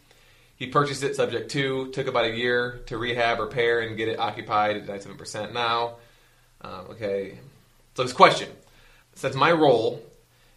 He 0.55 0.67
purchased 0.67 1.03
it 1.03 1.17
subject 1.17 1.51
to, 1.51 1.91
took 1.91 2.07
about 2.07 2.23
a 2.23 2.33
year 2.33 2.81
to 2.85 2.97
rehab, 2.97 3.39
repair, 3.39 3.81
and 3.81 3.97
get 3.97 4.07
it 4.07 4.19
occupied 4.19 4.77
at 4.77 4.87
97% 4.87 5.51
now. 5.51 5.95
Um, 6.61 6.85
okay. 6.91 7.39
So 7.95 8.03
his 8.03 8.13
question 8.13 8.47
says 9.15 9.35
my 9.35 9.51
role 9.51 10.01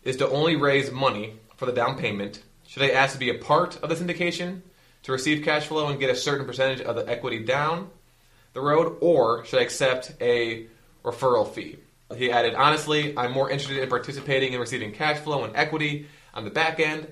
is 0.05 0.19
to 0.19 0.29
only 0.29 0.55
raise 0.55 0.93
money 0.93 1.35
for 1.57 1.67
the 1.67 1.73
down 1.73 1.99
payment. 1.99 2.45
Should 2.69 2.85
I 2.85 2.91
ask 2.91 3.15
to 3.15 3.19
be 3.19 3.31
a 3.31 3.39
part 3.39 3.77
of 3.83 3.89
the 3.89 3.97
syndication 3.97 4.61
to 5.03 5.11
receive 5.11 5.45
cash 5.45 5.67
flow 5.67 5.89
and 5.89 5.99
get 5.99 6.11
a 6.11 6.15
certain 6.15 6.47
percentage 6.47 6.81
of 6.83 6.95
the 6.95 7.09
equity 7.09 7.45
down 7.45 7.91
the 8.53 8.61
road, 8.61 8.99
or 9.01 9.45
should 9.45 9.59
I 9.59 9.63
accept 9.63 10.15
a 10.21 10.69
referral 11.07 11.51
fee? 11.51 11.79
He 12.15 12.31
added, 12.31 12.55
honestly, 12.55 13.17
I'm 13.17 13.33
more 13.33 13.51
interested 13.51 13.79
in 13.83 13.89
participating 13.89 14.53
in 14.53 14.61
receiving 14.61 14.93
cash 14.93 15.19
flow 15.19 15.45
and 15.45 15.57
equity 15.57 16.07
on 16.35 16.45
the 16.45 16.50
back 16.50 16.78
end. 16.78 17.07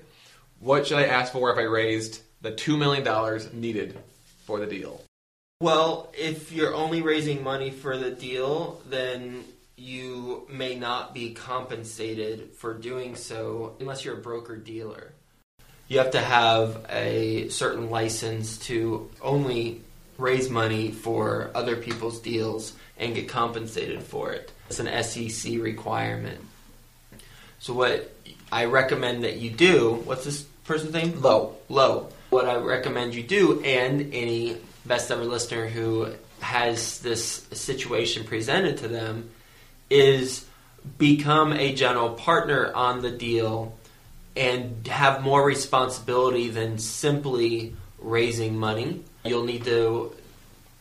What 0.59 0.87
should 0.87 0.99
I 0.99 1.05
ask 1.05 1.33
for 1.33 1.51
if 1.51 1.57
I 1.57 1.63
raised 1.63 2.21
the 2.41 2.51
$2 2.51 2.77
million 2.77 3.59
needed 3.59 3.97
for 4.45 4.59
the 4.59 4.67
deal? 4.67 5.01
Well, 5.61 6.11
if 6.13 6.51
you're 6.51 6.73
only 6.73 7.01
raising 7.01 7.43
money 7.43 7.71
for 7.71 7.97
the 7.97 8.11
deal, 8.11 8.81
then 8.89 9.43
you 9.77 10.47
may 10.49 10.75
not 10.75 11.13
be 11.13 11.33
compensated 11.33 12.51
for 12.53 12.73
doing 12.73 13.15
so 13.15 13.75
unless 13.79 14.05
you're 14.05 14.17
a 14.17 14.21
broker 14.21 14.55
dealer. 14.55 15.13
You 15.87 15.99
have 15.99 16.11
to 16.11 16.21
have 16.21 16.85
a 16.89 17.49
certain 17.49 17.89
license 17.89 18.57
to 18.59 19.09
only 19.21 19.81
raise 20.17 20.49
money 20.49 20.91
for 20.91 21.51
other 21.53 21.75
people's 21.75 22.19
deals 22.19 22.73
and 22.97 23.15
get 23.15 23.27
compensated 23.27 24.01
for 24.01 24.31
it. 24.31 24.51
It's 24.69 24.79
an 24.79 25.03
SEC 25.03 25.59
requirement. 25.59 26.39
So 27.59 27.73
what 27.73 28.15
I 28.51 28.65
recommend 28.65 29.23
that 29.23 29.37
you 29.37 29.49
do, 29.49 30.01
what's 30.05 30.25
this 30.25 30.43
person's 30.63 30.93
name? 30.93 31.21
Low. 31.21 31.55
low. 31.69 32.09
What 32.29 32.47
I 32.47 32.55
recommend 32.55 33.15
you 33.15 33.23
do, 33.23 33.61
and 33.63 34.13
any 34.13 34.57
best 34.85 35.11
ever 35.11 35.25
listener 35.25 35.67
who 35.67 36.13
has 36.39 36.99
this 36.99 37.45
situation 37.51 38.23
presented 38.23 38.77
to 38.77 38.87
them, 38.87 39.29
is 39.89 40.45
become 40.97 41.53
a 41.53 41.73
general 41.73 42.09
partner 42.09 42.71
on 42.73 43.01
the 43.01 43.11
deal 43.11 43.77
and 44.35 44.85
have 44.87 45.23
more 45.23 45.43
responsibility 45.43 46.49
than 46.49 46.77
simply 46.77 47.75
raising 47.99 48.57
money. 48.57 49.03
You'll 49.25 49.45
need 49.45 49.65
to 49.65 50.15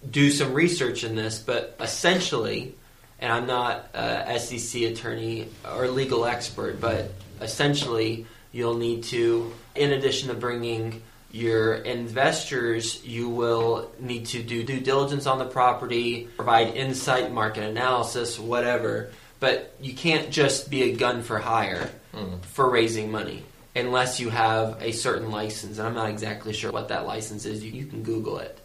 do 0.08 0.30
some 0.30 0.52
research 0.52 1.04
in 1.04 1.16
this, 1.16 1.38
but 1.38 1.76
essentially, 1.80 2.74
and 3.18 3.32
I'm 3.32 3.46
not 3.46 3.88
uh, 3.94 4.24
a 4.26 4.38
SEC 4.38 4.82
attorney 4.82 5.48
or 5.64 5.88
legal 5.88 6.26
expert, 6.26 6.80
but 6.80 7.12
essentially, 7.40 8.26
you'll 8.52 8.76
need 8.76 9.04
to, 9.04 9.52
in 9.74 9.92
addition 9.92 10.28
to 10.28 10.34
bringing 10.34 11.02
your 11.32 11.74
investors, 11.74 13.04
you 13.04 13.28
will 13.28 13.90
need 13.98 14.26
to 14.26 14.42
do 14.42 14.62
due 14.62 14.78
diligence 14.78 15.26
on 15.26 15.38
the 15.38 15.44
property, 15.44 16.28
provide 16.36 16.76
insight, 16.76 17.32
market 17.32 17.64
analysis, 17.64 18.38
whatever. 18.38 19.10
But 19.40 19.74
you 19.80 19.94
can't 19.94 20.30
just 20.30 20.70
be 20.70 20.84
a 20.84 20.94
gun 20.94 21.22
for 21.22 21.38
hire 21.38 21.90
hmm. 22.14 22.36
for 22.42 22.70
raising 22.70 23.10
money 23.10 23.42
unless 23.74 24.20
you 24.20 24.30
have 24.30 24.80
a 24.80 24.92
certain 24.92 25.30
license. 25.30 25.78
And 25.78 25.86
I'm 25.86 25.94
not 25.94 26.10
exactly 26.10 26.52
sure 26.52 26.70
what 26.70 26.88
that 26.88 27.06
license 27.06 27.44
is. 27.44 27.64
You, 27.64 27.72
you 27.72 27.86
can 27.86 28.02
Google 28.02 28.38
it. 28.38 28.58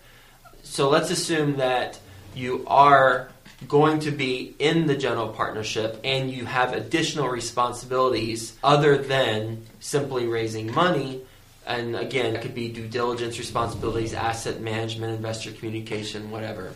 So 0.63 0.89
let's 0.89 1.09
assume 1.09 1.57
that 1.57 1.99
you 2.35 2.63
are 2.67 3.29
going 3.67 3.99
to 3.99 4.11
be 4.11 4.55
in 4.59 4.87
the 4.87 4.95
general 4.95 5.29
partnership 5.29 5.99
and 6.03 6.31
you 6.31 6.45
have 6.45 6.73
additional 6.73 7.27
responsibilities 7.27 8.55
other 8.63 8.97
than 8.97 9.65
simply 9.79 10.27
raising 10.27 10.73
money. 10.73 11.21
And 11.65 11.95
again, 11.95 12.35
it 12.35 12.41
could 12.41 12.55
be 12.55 12.69
due 12.69 12.87
diligence 12.87 13.37
responsibilities, 13.37 14.13
asset 14.13 14.61
management, 14.61 15.13
investor 15.13 15.51
communication, 15.51 16.31
whatever. 16.31 16.73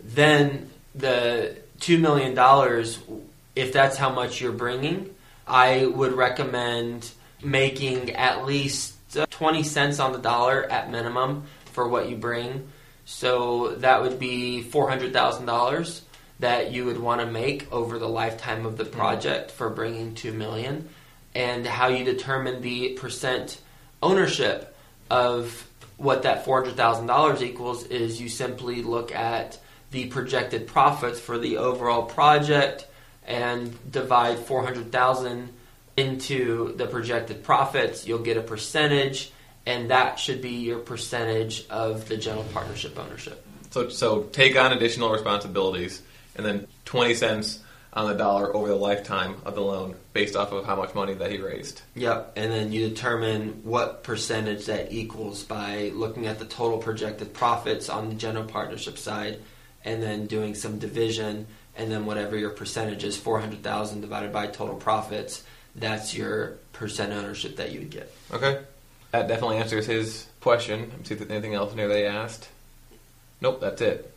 Then 0.00 0.70
the 0.94 1.56
$2 1.80 2.00
million, 2.00 2.36
if 3.56 3.72
that's 3.72 3.96
how 3.96 4.10
much 4.10 4.40
you're 4.40 4.52
bringing, 4.52 5.14
I 5.46 5.86
would 5.86 6.12
recommend 6.12 7.10
making 7.44 8.10
at 8.12 8.44
least 8.44 8.94
uh, 9.16 9.26
20 9.30 9.62
cents 9.62 9.98
on 9.98 10.12
the 10.12 10.18
dollar 10.18 10.64
at 10.70 10.90
minimum 10.90 11.44
for 11.66 11.88
what 11.88 12.08
you 12.08 12.16
bring. 12.16 12.68
So 13.04 13.74
that 13.76 14.02
would 14.02 14.18
be 14.18 14.64
$400,000 14.68 16.00
that 16.40 16.72
you 16.72 16.84
would 16.84 16.98
want 16.98 17.20
to 17.20 17.26
make 17.26 17.70
over 17.72 17.98
the 17.98 18.08
lifetime 18.08 18.66
of 18.66 18.76
the 18.76 18.84
project 18.84 19.50
for 19.50 19.70
bringing 19.70 20.14
2 20.14 20.32
million 20.32 20.88
and 21.34 21.66
how 21.66 21.88
you 21.88 22.04
determine 22.04 22.60
the 22.62 22.90
percent 22.90 23.60
ownership 24.02 24.74
of 25.10 25.68
what 25.96 26.22
that 26.24 26.44
$400,000 26.44 27.42
equals 27.42 27.84
is 27.86 28.20
you 28.20 28.28
simply 28.28 28.82
look 28.82 29.14
at 29.14 29.58
the 29.92 30.06
projected 30.06 30.66
profits 30.66 31.20
for 31.20 31.38
the 31.38 31.58
overall 31.58 32.02
project 32.02 32.86
and 33.26 33.92
divide 33.92 34.38
400,000 34.38 35.50
into 35.96 36.74
the 36.76 36.86
projected 36.86 37.42
profits, 37.44 38.06
you'll 38.06 38.18
get 38.20 38.36
a 38.36 38.42
percentage 38.42 39.32
and 39.66 39.90
that 39.90 40.18
should 40.18 40.42
be 40.42 40.50
your 40.50 40.78
percentage 40.78 41.66
of 41.68 42.08
the 42.08 42.16
general 42.16 42.44
partnership 42.52 42.98
ownership. 42.98 43.44
So, 43.70 43.88
so 43.88 44.24
take 44.24 44.56
on 44.56 44.72
additional 44.72 45.10
responsibilities, 45.10 46.02
and 46.36 46.44
then 46.44 46.66
twenty 46.84 47.14
cents 47.14 47.60
on 47.92 48.08
the 48.08 48.14
dollar 48.14 48.54
over 48.54 48.68
the 48.68 48.74
lifetime 48.74 49.36
of 49.44 49.54
the 49.54 49.60
loan, 49.60 49.94
based 50.12 50.34
off 50.34 50.50
of 50.52 50.64
how 50.64 50.76
much 50.76 50.94
money 50.94 51.14
that 51.14 51.30
he 51.30 51.38
raised. 51.38 51.82
Yep, 51.94 52.32
and 52.36 52.50
then 52.50 52.72
you 52.72 52.88
determine 52.88 53.60
what 53.64 54.02
percentage 54.02 54.66
that 54.66 54.92
equals 54.92 55.44
by 55.44 55.90
looking 55.94 56.26
at 56.26 56.38
the 56.38 56.46
total 56.46 56.78
projected 56.78 57.34
profits 57.34 57.88
on 57.88 58.08
the 58.08 58.14
general 58.14 58.44
partnership 58.44 58.98
side, 58.98 59.40
and 59.84 60.02
then 60.02 60.26
doing 60.26 60.54
some 60.54 60.78
division, 60.78 61.46
and 61.76 61.90
then 61.90 62.04
whatever 62.04 62.36
your 62.36 62.50
percentage 62.50 63.04
is, 63.04 63.16
four 63.16 63.38
hundred 63.40 63.62
thousand 63.62 64.00
divided 64.00 64.32
by 64.32 64.48
total 64.48 64.76
profits, 64.76 65.44
that's 65.74 66.14
your 66.14 66.58
percent 66.72 67.12
ownership 67.12 67.56
that 67.56 67.72
you 67.72 67.80
would 67.80 67.90
get. 67.90 68.12
Okay, 68.32 68.62
that 69.10 69.28
definitely 69.28 69.58
answers 69.58 69.86
his 69.86 70.26
question. 70.40 70.90
Let's 70.96 71.08
see 71.08 71.14
if 71.14 71.20
there's 71.20 71.30
anything 71.30 71.54
else 71.54 71.74
near 71.74 71.88
they 71.88 72.06
asked. 72.06 72.48
Nope, 73.40 73.60
that's 73.60 73.80
it. 73.80 74.12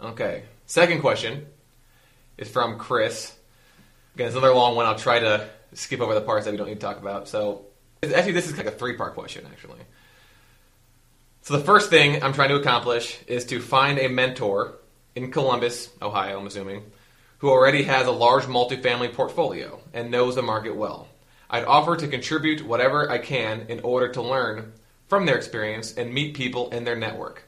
Okay, 0.00 0.42
Second 0.72 1.02
question 1.02 1.44
is 2.38 2.48
from 2.48 2.78
Chris. 2.78 3.36
Again, 4.14 4.28
it's 4.28 4.34
another 4.34 4.54
long 4.54 4.74
one. 4.74 4.86
I'll 4.86 4.96
try 4.96 5.18
to 5.18 5.50
skip 5.74 6.00
over 6.00 6.14
the 6.14 6.22
parts 6.22 6.46
that 6.46 6.50
we 6.50 6.56
don't 6.56 6.66
need 6.66 6.76
to 6.76 6.80
talk 6.80 6.98
about. 6.98 7.28
So, 7.28 7.66
actually, 8.02 8.32
this 8.32 8.48
is 8.48 8.56
like 8.56 8.64
a 8.64 8.70
three 8.70 8.96
part 8.96 9.12
question, 9.12 9.46
actually. 9.52 9.80
So, 11.42 11.58
the 11.58 11.62
first 11.62 11.90
thing 11.90 12.22
I'm 12.22 12.32
trying 12.32 12.48
to 12.48 12.54
accomplish 12.54 13.18
is 13.26 13.44
to 13.46 13.60
find 13.60 13.98
a 13.98 14.08
mentor 14.08 14.76
in 15.14 15.30
Columbus, 15.30 15.90
Ohio, 16.00 16.40
I'm 16.40 16.46
assuming, 16.46 16.84
who 17.42 17.50
already 17.50 17.82
has 17.82 18.06
a 18.06 18.12
large 18.12 18.44
multifamily 18.44 19.12
portfolio 19.12 19.80
and 19.92 20.12
knows 20.12 20.36
the 20.36 20.42
market 20.42 20.76
well. 20.76 21.08
I'd 21.50 21.64
offer 21.64 21.96
to 21.96 22.06
contribute 22.06 22.64
whatever 22.64 23.10
I 23.10 23.18
can 23.18 23.66
in 23.68 23.80
order 23.80 24.08
to 24.10 24.22
learn 24.22 24.72
from 25.08 25.26
their 25.26 25.38
experience 25.38 25.94
and 25.94 26.14
meet 26.14 26.34
people 26.34 26.70
in 26.70 26.84
their 26.84 26.94
network. 26.94 27.42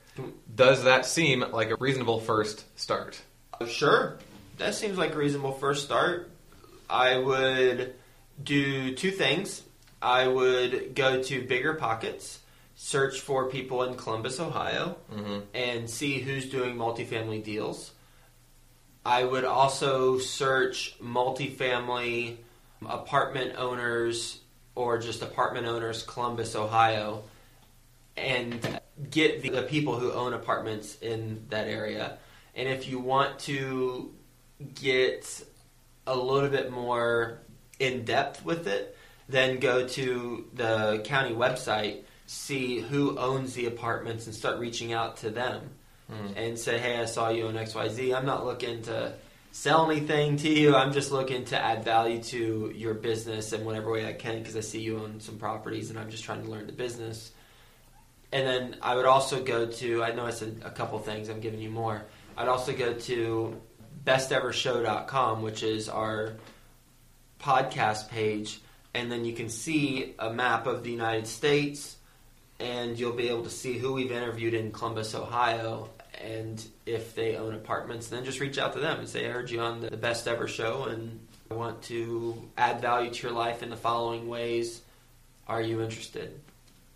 Does 0.52 0.82
that 0.82 1.06
seem 1.06 1.44
like 1.52 1.70
a 1.70 1.76
reasonable 1.76 2.18
first 2.18 2.64
start? 2.76 3.22
Sure. 3.68 4.18
That 4.58 4.74
seems 4.74 4.98
like 4.98 5.14
a 5.14 5.16
reasonable 5.16 5.52
first 5.52 5.84
start. 5.84 6.28
I 6.90 7.16
would 7.16 7.94
do 8.42 8.96
two 8.96 9.12
things. 9.12 9.62
I 10.02 10.26
would 10.26 10.96
go 10.96 11.22
to 11.22 11.46
Bigger 11.46 11.74
Pockets, 11.74 12.40
search 12.74 13.20
for 13.20 13.48
people 13.48 13.84
in 13.84 13.94
Columbus, 13.94 14.40
Ohio, 14.40 14.96
mm-hmm. 15.12 15.38
and 15.54 15.88
see 15.88 16.18
who's 16.18 16.50
doing 16.50 16.74
multifamily 16.74 17.44
deals. 17.44 17.92
I 19.04 19.24
would 19.24 19.44
also 19.44 20.18
search 20.18 20.98
multifamily 20.98 22.36
apartment 22.86 23.54
owners 23.58 24.40
or 24.74 24.98
just 24.98 25.22
apartment 25.22 25.66
owners, 25.66 26.02
Columbus, 26.02 26.56
Ohio, 26.56 27.24
and 28.16 28.80
get 29.10 29.42
the, 29.42 29.50
the 29.50 29.62
people 29.62 29.98
who 29.98 30.10
own 30.12 30.32
apartments 30.32 30.96
in 31.00 31.44
that 31.50 31.68
area. 31.68 32.18
And 32.54 32.68
if 32.68 32.88
you 32.88 32.98
want 32.98 33.40
to 33.40 34.12
get 34.74 35.44
a 36.06 36.16
little 36.16 36.48
bit 36.48 36.70
more 36.70 37.40
in 37.78 38.04
depth 38.04 38.44
with 38.44 38.66
it, 38.66 38.96
then 39.28 39.58
go 39.58 39.86
to 39.86 40.48
the 40.54 41.02
county 41.04 41.34
website, 41.34 42.02
see 42.26 42.80
who 42.80 43.18
owns 43.18 43.54
the 43.54 43.66
apartments, 43.66 44.26
and 44.26 44.34
start 44.34 44.58
reaching 44.58 44.92
out 44.92 45.18
to 45.18 45.30
them 45.30 45.70
Mm-hmm. 46.10 46.36
and 46.36 46.58
say, 46.58 46.78
"Hey, 46.78 46.98
I 47.00 47.06
saw 47.06 47.30
you 47.30 47.46
on 47.46 47.56
X 47.56 47.74
Y 47.74 47.88
Z. 47.88 48.12
I'm 48.12 48.26
not 48.26 48.44
looking 48.44 48.82
to 48.82 49.14
sell 49.52 49.90
anything 49.90 50.36
to 50.36 50.48
you. 50.50 50.76
I'm 50.76 50.92
just 50.92 51.10
looking 51.10 51.46
to 51.46 51.58
add 51.58 51.82
value 51.82 52.22
to 52.24 52.72
your 52.76 52.92
business 52.92 53.54
in 53.54 53.64
whatever 53.64 53.90
way 53.90 54.06
I 54.06 54.12
can 54.12 54.40
because 54.40 54.54
I 54.54 54.60
see 54.60 54.80
you 54.80 54.98
own 54.98 55.20
some 55.20 55.38
properties, 55.38 55.88
and 55.88 55.98
I'm 55.98 56.10
just 56.10 56.24
trying 56.24 56.42
to 56.44 56.50
learn 56.50 56.66
the 56.66 56.72
business." 56.72 57.32
And 58.32 58.46
then 58.46 58.76
I 58.82 58.96
would 58.96 59.06
also 59.06 59.42
go 59.44 59.64
to, 59.66 60.02
I 60.02 60.12
know 60.12 60.26
I 60.26 60.30
said 60.30 60.60
a 60.64 60.70
couple 60.70 60.98
things, 60.98 61.28
I'm 61.28 61.38
giving 61.40 61.60
you 61.60 61.70
more. 61.70 62.04
I'd 62.36 62.48
also 62.48 62.72
go 62.72 62.92
to 62.92 63.60
bestevershow.com, 64.04 65.40
which 65.40 65.62
is 65.62 65.88
our 65.88 66.32
podcast 67.40 68.08
page, 68.08 68.60
and 68.92 69.10
then 69.10 69.24
you 69.24 69.34
can 69.34 69.48
see 69.48 70.14
a 70.18 70.32
map 70.32 70.66
of 70.66 70.82
the 70.82 70.90
United 70.90 71.28
States, 71.28 71.96
and 72.60 72.98
you'll 72.98 73.12
be 73.12 73.28
able 73.28 73.44
to 73.44 73.50
see 73.50 73.78
who 73.78 73.92
we've 73.92 74.12
interviewed 74.12 74.54
in 74.54 74.72
Columbus, 74.72 75.14
Ohio, 75.14 75.88
and 76.22 76.64
if 76.86 77.14
they 77.14 77.36
own 77.36 77.54
apartments. 77.54 78.08
Then 78.08 78.24
just 78.24 78.40
reach 78.40 78.58
out 78.58 78.72
to 78.74 78.80
them 78.80 78.98
and 79.00 79.08
say, 79.08 79.26
I 79.26 79.30
heard 79.30 79.50
you 79.50 79.60
on 79.60 79.80
the 79.80 79.96
Best 79.96 80.28
Ever 80.28 80.48
Show, 80.48 80.84
and 80.84 81.20
I 81.50 81.54
want 81.54 81.82
to 81.84 82.40
add 82.56 82.80
value 82.80 83.10
to 83.10 83.22
your 83.22 83.36
life 83.36 83.62
in 83.62 83.70
the 83.70 83.76
following 83.76 84.28
ways. 84.28 84.80
Are 85.48 85.60
you 85.60 85.82
interested? 85.82 86.40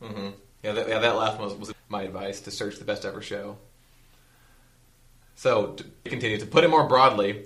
hmm 0.00 0.28
Yeah, 0.62 0.72
that, 0.72 0.88
yeah, 0.88 0.98
that 1.00 1.16
last 1.16 1.38
one 1.38 1.48
was, 1.48 1.58
was 1.58 1.74
my 1.88 2.02
advice 2.02 2.40
to 2.42 2.50
search 2.50 2.78
the 2.78 2.84
best 2.84 3.04
ever 3.04 3.20
show. 3.20 3.56
So, 5.36 5.74
to 5.74 5.84
continue, 6.04 6.38
to 6.38 6.46
put 6.46 6.64
it 6.64 6.70
more 6.70 6.88
broadly, 6.88 7.44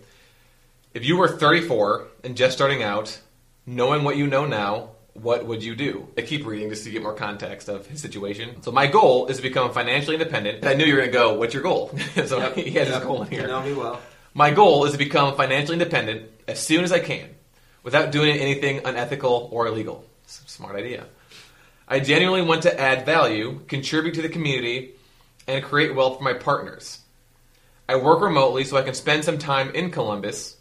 if 0.94 1.04
you 1.04 1.16
were 1.16 1.28
34 1.28 2.08
and 2.24 2.36
just 2.36 2.56
starting 2.56 2.82
out, 2.82 3.20
knowing 3.66 4.02
what 4.02 4.16
you 4.16 4.26
know 4.26 4.46
now, 4.46 4.90
what 5.14 5.44
would 5.46 5.62
you 5.62 5.74
do? 5.74 6.08
I 6.16 6.22
keep 6.22 6.46
reading 6.46 6.70
just 6.70 6.84
to 6.84 6.90
get 6.90 7.02
more 7.02 7.14
context 7.14 7.68
of 7.68 7.86
his 7.86 8.00
situation. 8.00 8.62
So, 8.62 8.72
my 8.72 8.86
goal 8.86 9.26
is 9.26 9.36
to 9.36 9.42
become 9.42 9.72
financially 9.72 10.16
independent. 10.16 10.64
I 10.64 10.74
knew 10.74 10.84
you 10.84 10.94
were 10.94 11.00
going 11.00 11.10
to 11.10 11.18
go, 11.18 11.34
What's 11.34 11.52
your 11.54 11.62
goal? 11.62 11.90
so, 12.26 12.38
Yep. 12.38 12.54
he 12.56 12.70
has 12.72 12.88
Yep. 12.88 12.96
his 12.96 13.04
goal 13.04 13.22
in 13.22 13.32
You 13.32 13.38
here. 13.40 13.46
know 13.48 13.62
me 13.62 13.74
well. 13.74 14.00
My 14.34 14.50
goal 14.50 14.84
is 14.86 14.92
to 14.92 14.98
become 14.98 15.36
financially 15.36 15.74
independent 15.74 16.30
as 16.48 16.58
soon 16.58 16.84
as 16.84 16.92
I 16.92 16.98
can, 17.00 17.28
without 17.82 18.10
doing 18.12 18.36
anything 18.38 18.80
unethical 18.86 19.48
or 19.52 19.66
illegal. 19.66 20.04
Smart 20.26 20.76
idea. 20.76 21.04
I 21.86 22.00
genuinely 22.00 22.46
want 22.46 22.62
to 22.62 22.80
add 22.80 23.04
value, 23.04 23.60
contribute 23.68 24.14
to 24.14 24.22
the 24.22 24.30
community, 24.30 24.92
and 25.46 25.62
create 25.62 25.94
wealth 25.94 26.16
for 26.18 26.24
my 26.24 26.32
partners. 26.32 27.00
I 27.88 27.96
work 27.96 28.22
remotely 28.22 28.64
so 28.64 28.78
I 28.78 28.82
can 28.82 28.94
spend 28.94 29.24
some 29.24 29.36
time 29.36 29.70
in 29.74 29.90
Columbus. 29.90 30.56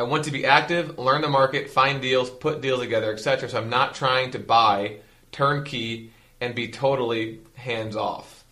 I 0.00 0.04
want 0.04 0.24
to 0.24 0.30
be 0.30 0.46
active, 0.46 0.98
learn 0.98 1.20
the 1.20 1.28
market, 1.28 1.68
find 1.68 2.00
deals, 2.00 2.30
put 2.30 2.62
deals 2.62 2.80
together, 2.80 3.12
etc. 3.12 3.50
So 3.50 3.58
I'm 3.58 3.68
not 3.68 3.94
trying 3.94 4.30
to 4.30 4.38
buy, 4.38 5.00
turnkey, 5.30 6.10
and 6.40 6.54
be 6.54 6.68
totally 6.68 7.40
hands 7.52 7.96
off. 7.96 8.46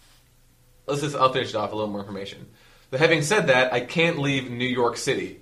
Let's 0.87 1.01
just, 1.01 1.17
I'll 1.17 1.33
finish 1.33 1.49
it 1.49 1.55
off 1.57 1.73
a 1.73 1.75
little 1.75 1.91
more 1.91 2.03
information. 2.03 2.49
But 2.91 3.01
having 3.01 3.23
said 3.23 3.47
that, 3.47 3.73
I 3.73 3.81
can't 3.81 4.19
leave 4.19 4.51
New 4.51 4.67
York 4.67 4.99
City, 4.99 5.41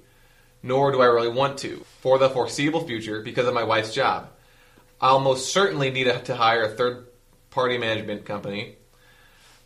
nor 0.63 0.93
do 0.93 1.03
I 1.03 1.07
really 1.07 1.29
want 1.29 1.59
to, 1.59 1.85
for 2.03 2.21
the 2.21 2.31
foreseeable 2.31 2.87
future 2.87 3.21
because 3.21 3.49
of 3.49 3.55
my 3.55 3.65
wife's 3.65 3.93
job. 3.93 4.31
I'll 5.01 5.19
most 5.19 5.53
certainly 5.53 5.91
need 5.91 6.05
to 6.27 6.37
hire 6.37 6.63
a 6.63 6.69
third 6.69 7.09
party 7.51 7.79
management 7.79 8.25
company. 8.25 8.77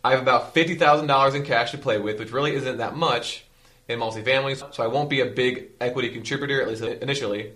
I 0.03 0.09
have 0.09 0.21
about 0.21 0.55
$50,000 0.55 1.35
in 1.35 1.43
cash 1.43 1.69
to 1.69 1.77
play 1.77 1.99
with, 1.99 2.17
which 2.17 2.31
really 2.31 2.55
isn't 2.55 2.79
that 2.79 2.95
much 2.95 3.45
in 3.91 3.99
multifamilies, 3.99 4.73
so 4.73 4.83
I 4.83 4.87
won't 4.87 5.09
be 5.09 5.21
a 5.21 5.25
big 5.25 5.69
equity 5.79 6.09
contributor, 6.09 6.61
at 6.61 6.67
least 6.67 6.83
initially. 6.83 7.53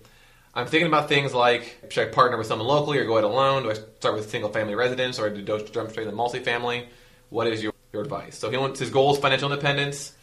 I'm 0.56 0.68
thinking 0.68 0.88
about 0.88 1.10
things 1.10 1.34
like 1.34 1.88
should 1.90 2.08
I 2.08 2.12
partner 2.12 2.38
with 2.38 2.48
someone 2.48 2.68
locally 2.68 2.98
or 2.98 3.06
go 3.06 3.18
it 3.18 3.26
alone? 3.26 3.64
Do 3.64 3.72
I 3.72 3.74
start 3.74 4.16
with 4.16 4.30
single 4.30 4.50
family 4.50 4.74
residence 4.74 5.20
or 5.20 5.30
do 5.30 5.56
I 5.56 5.60
jump 5.64 5.92
straight 5.92 6.08
into 6.08 6.16
multifamily? 6.16 6.88
What 7.30 7.48
is 7.48 7.62
your, 7.62 7.74
your 7.92 8.02
advice? 8.04 8.38
So 8.38 8.50
he 8.50 8.58
wants 8.58 8.80
his 8.80 8.90
goal 8.90 9.14
is 9.14 9.20
financial 9.20 9.52
independence. 9.52 10.14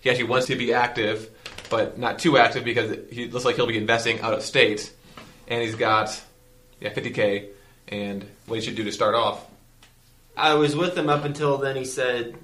He 0.00 0.10
actually 0.10 0.24
wants 0.24 0.48
to 0.48 0.56
be 0.56 0.72
active, 0.72 1.30
but 1.68 1.98
not 1.98 2.18
too 2.18 2.36
active 2.36 2.64
because 2.64 2.96
he 3.12 3.28
looks 3.28 3.44
like 3.44 3.56
he'll 3.56 3.66
be 3.66 3.76
investing 3.76 4.20
out 4.20 4.32
of 4.32 4.42
state. 4.42 4.92
And 5.46 5.62
he's 5.62 5.76
got 5.76 6.20
yeah 6.80 6.92
50k 6.92 7.50
and 7.88 8.24
what 8.46 8.56
he 8.56 8.64
should 8.64 8.76
do 8.76 8.84
to 8.84 8.92
start 8.92 9.14
off. 9.14 9.46
I 10.36 10.54
was 10.54 10.74
with 10.74 10.98
him 10.98 11.08
up 11.08 11.24
until 11.24 11.58
then. 11.58 11.76
He 11.76 11.84
said, 11.84 12.34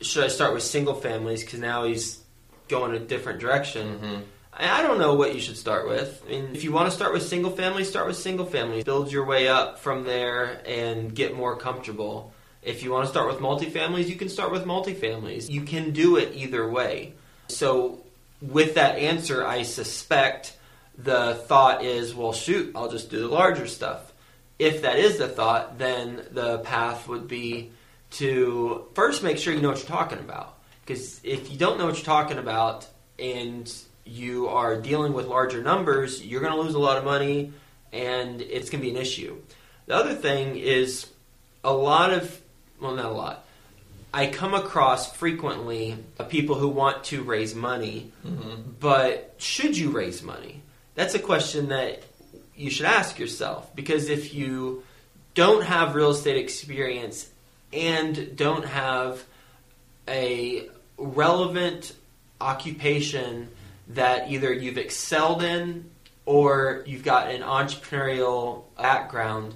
"Should 0.00 0.24
I 0.24 0.28
start 0.28 0.54
with 0.54 0.62
single 0.62 0.94
families?" 0.94 1.42
Because 1.42 1.58
now 1.58 1.84
he's 1.84 2.20
going 2.68 2.94
in 2.94 3.02
a 3.02 3.04
different 3.04 3.40
direction. 3.40 3.98
Mm-hmm. 3.98 4.20
I 4.52 4.80
I 4.80 4.82
don't 4.82 4.98
know 4.98 5.14
what 5.14 5.34
you 5.34 5.40
should 5.40 5.56
start 5.56 5.86
with. 5.86 6.22
I 6.26 6.30
mean, 6.30 6.48
if 6.54 6.64
you 6.64 6.72
want 6.72 6.90
to 6.90 6.96
start 6.96 7.12
with 7.12 7.22
single 7.22 7.50
families, 7.50 7.88
start 7.88 8.06
with 8.06 8.16
single 8.16 8.46
families. 8.46 8.84
Build 8.84 9.12
your 9.12 9.26
way 9.26 9.48
up 9.48 9.78
from 9.78 10.04
there 10.04 10.62
and 10.66 11.14
get 11.14 11.36
more 11.36 11.56
comfortable. 11.56 12.32
If 12.62 12.82
you 12.82 12.90
want 12.90 13.04
to 13.04 13.10
start 13.10 13.28
with 13.28 13.38
multifamilies, 13.38 14.08
you 14.08 14.16
can 14.16 14.28
start 14.28 14.50
with 14.50 14.64
multifamilies. 14.64 15.48
You 15.48 15.62
can 15.62 15.92
do 15.92 16.16
it 16.16 16.34
either 16.34 16.68
way. 16.68 17.14
So, 17.48 18.00
with 18.42 18.74
that 18.74 18.98
answer, 18.98 19.46
I 19.46 19.62
suspect 19.62 20.56
the 20.98 21.34
thought 21.46 21.84
is, 21.84 22.14
well, 22.14 22.32
shoot, 22.32 22.72
I'll 22.74 22.90
just 22.90 23.10
do 23.10 23.20
the 23.20 23.28
larger 23.28 23.66
stuff. 23.66 24.12
If 24.58 24.82
that 24.82 24.98
is 24.98 25.18
the 25.18 25.28
thought, 25.28 25.78
then 25.78 26.22
the 26.32 26.58
path 26.60 27.06
would 27.08 27.28
be 27.28 27.70
to 28.12 28.86
first 28.94 29.22
make 29.22 29.38
sure 29.38 29.52
you 29.52 29.60
know 29.60 29.68
what 29.68 29.78
you're 29.78 29.86
talking 29.86 30.18
about. 30.18 30.55
Because 30.86 31.20
if 31.24 31.50
you 31.50 31.58
don't 31.58 31.78
know 31.78 31.86
what 31.86 31.96
you're 31.96 32.04
talking 32.04 32.38
about 32.38 32.86
and 33.18 33.72
you 34.04 34.46
are 34.46 34.80
dealing 34.80 35.12
with 35.12 35.26
larger 35.26 35.60
numbers, 35.62 36.24
you're 36.24 36.40
going 36.40 36.52
to 36.52 36.60
lose 36.60 36.74
a 36.74 36.78
lot 36.78 36.96
of 36.96 37.04
money 37.04 37.52
and 37.92 38.40
it's 38.40 38.70
going 38.70 38.80
to 38.80 38.88
be 38.88 38.94
an 38.94 39.00
issue. 39.00 39.36
The 39.86 39.96
other 39.96 40.14
thing 40.14 40.56
is 40.56 41.08
a 41.64 41.72
lot 41.72 42.12
of, 42.12 42.40
well, 42.80 42.94
not 42.94 43.06
a 43.06 43.10
lot. 43.10 43.44
I 44.14 44.28
come 44.28 44.54
across 44.54 45.12
frequently 45.12 45.98
people 46.28 46.54
who 46.54 46.68
want 46.68 47.04
to 47.04 47.22
raise 47.22 47.54
money, 47.54 48.12
mm-hmm. 48.24 48.62
but 48.80 49.34
should 49.38 49.76
you 49.76 49.90
raise 49.90 50.22
money? 50.22 50.62
That's 50.94 51.14
a 51.14 51.18
question 51.18 51.68
that 51.68 52.02
you 52.54 52.70
should 52.70 52.86
ask 52.86 53.18
yourself 53.18 53.74
because 53.74 54.08
if 54.08 54.32
you 54.32 54.84
don't 55.34 55.64
have 55.64 55.94
real 55.94 56.10
estate 56.10 56.38
experience 56.38 57.28
and 57.72 58.36
don't 58.36 58.64
have 58.64 59.22
a 60.08 60.68
relevant 60.98 61.94
occupation 62.40 63.48
that 63.88 64.30
either 64.30 64.52
you've 64.52 64.78
excelled 64.78 65.42
in 65.42 65.90
or 66.24 66.82
you've 66.86 67.04
got 67.04 67.30
an 67.30 67.42
entrepreneurial 67.42 68.64
background, 68.76 69.54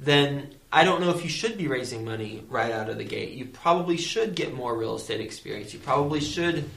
then 0.00 0.54
I 0.72 0.84
don't 0.84 1.00
know 1.00 1.10
if 1.10 1.22
you 1.22 1.30
should 1.30 1.56
be 1.56 1.68
raising 1.68 2.04
money 2.04 2.44
right 2.48 2.72
out 2.72 2.88
of 2.88 2.98
the 2.98 3.04
gate. 3.04 3.32
You 3.32 3.46
probably 3.46 3.96
should 3.96 4.34
get 4.34 4.54
more 4.54 4.74
real 4.76 4.96
estate 4.96 5.20
experience. 5.20 5.72
You 5.72 5.78
probably 5.80 6.20
should 6.20 6.68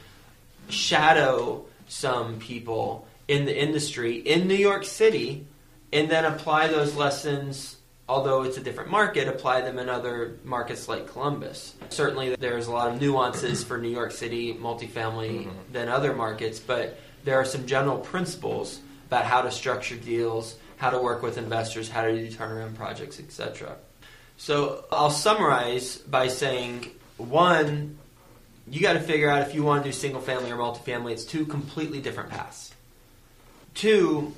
shadow 0.68 1.64
some 1.88 2.38
people 2.38 3.06
in 3.28 3.44
the 3.44 3.56
industry 3.56 4.16
in 4.16 4.46
New 4.46 4.54
York 4.54 4.84
City 4.84 5.46
and 5.92 6.08
then 6.08 6.24
apply 6.24 6.68
those 6.68 6.94
lessons 6.94 7.76
although 8.10 8.42
it's 8.42 8.56
a 8.56 8.60
different 8.60 8.90
market, 8.90 9.28
apply 9.28 9.60
them 9.60 9.78
in 9.78 9.88
other 9.88 10.32
markets 10.42 10.88
like 10.88 11.06
Columbus. 11.06 11.74
Certainly, 11.90 12.34
there's 12.34 12.66
a 12.66 12.72
lot 12.72 12.88
of 12.88 13.00
nuances 13.00 13.62
for 13.62 13.78
New 13.78 13.88
York 13.88 14.10
City 14.10 14.52
multifamily 14.52 15.44
Mhm. 15.46 15.50
than 15.72 15.88
other 15.88 16.12
markets, 16.12 16.58
but 16.58 16.98
there 17.22 17.36
are 17.36 17.44
some 17.44 17.66
general 17.66 17.98
principles 17.98 18.80
about 19.06 19.26
how 19.26 19.42
to 19.42 19.50
structure 19.52 19.94
deals, 19.94 20.56
how 20.78 20.90
to 20.90 20.98
work 20.98 21.22
with 21.22 21.38
investors, 21.38 21.88
how 21.88 22.02
to 22.02 22.10
do 22.10 22.28
turnaround 22.36 22.74
projects, 22.74 23.20
etc. 23.20 23.76
So 24.36 24.84
I'll 24.90 25.10
summarize 25.10 25.98
by 25.98 26.26
saying 26.26 26.90
one, 27.16 27.96
you 28.68 28.80
got 28.80 28.94
to 28.94 29.00
figure 29.00 29.30
out 29.30 29.42
if 29.42 29.54
you 29.54 29.62
want 29.62 29.84
to 29.84 29.88
do 29.88 29.92
single 29.92 30.20
family 30.20 30.50
or 30.50 30.56
multifamily. 30.56 31.12
It's 31.12 31.24
two 31.24 31.46
completely 31.46 32.00
different 32.00 32.30
paths. 32.30 32.72
Two, 33.74 34.34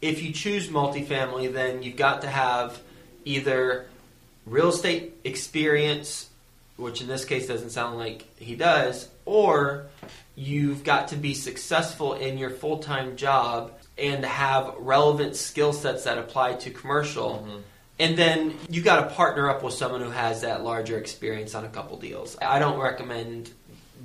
if 0.00 0.22
you 0.22 0.32
choose 0.32 0.68
multifamily, 0.68 1.52
then 1.52 1.82
you've 1.82 1.96
got 1.96 2.22
to 2.22 2.28
have 2.28 2.80
either 3.24 3.86
real 4.46 4.68
estate 4.68 5.14
experience, 5.24 6.28
which 6.76 7.00
in 7.00 7.08
this 7.08 7.24
case 7.24 7.46
doesn't 7.46 7.70
sound 7.70 7.98
like 7.98 8.24
he 8.38 8.54
does, 8.54 9.08
or 9.24 9.86
you've 10.34 10.84
got 10.84 11.08
to 11.08 11.16
be 11.16 11.34
successful 11.34 12.14
in 12.14 12.38
your 12.38 12.50
full 12.50 12.78
time 12.78 13.16
job 13.16 13.72
and 13.96 14.24
have 14.24 14.74
relevant 14.78 15.34
skill 15.34 15.72
sets 15.72 16.04
that 16.04 16.18
apply 16.18 16.54
to 16.54 16.70
commercial. 16.70 17.46
Mhm. 17.46 17.62
And 18.00 18.16
then 18.16 18.54
you 18.70 18.80
got 18.80 19.08
to 19.08 19.14
partner 19.14 19.50
up 19.50 19.64
with 19.64 19.74
someone 19.74 20.00
who 20.00 20.10
has 20.10 20.42
that 20.42 20.62
larger 20.62 20.98
experience 20.98 21.56
on 21.56 21.64
a 21.64 21.68
couple 21.68 21.96
deals. 21.96 22.36
I 22.40 22.60
don't 22.60 22.78
recommend 22.78 23.50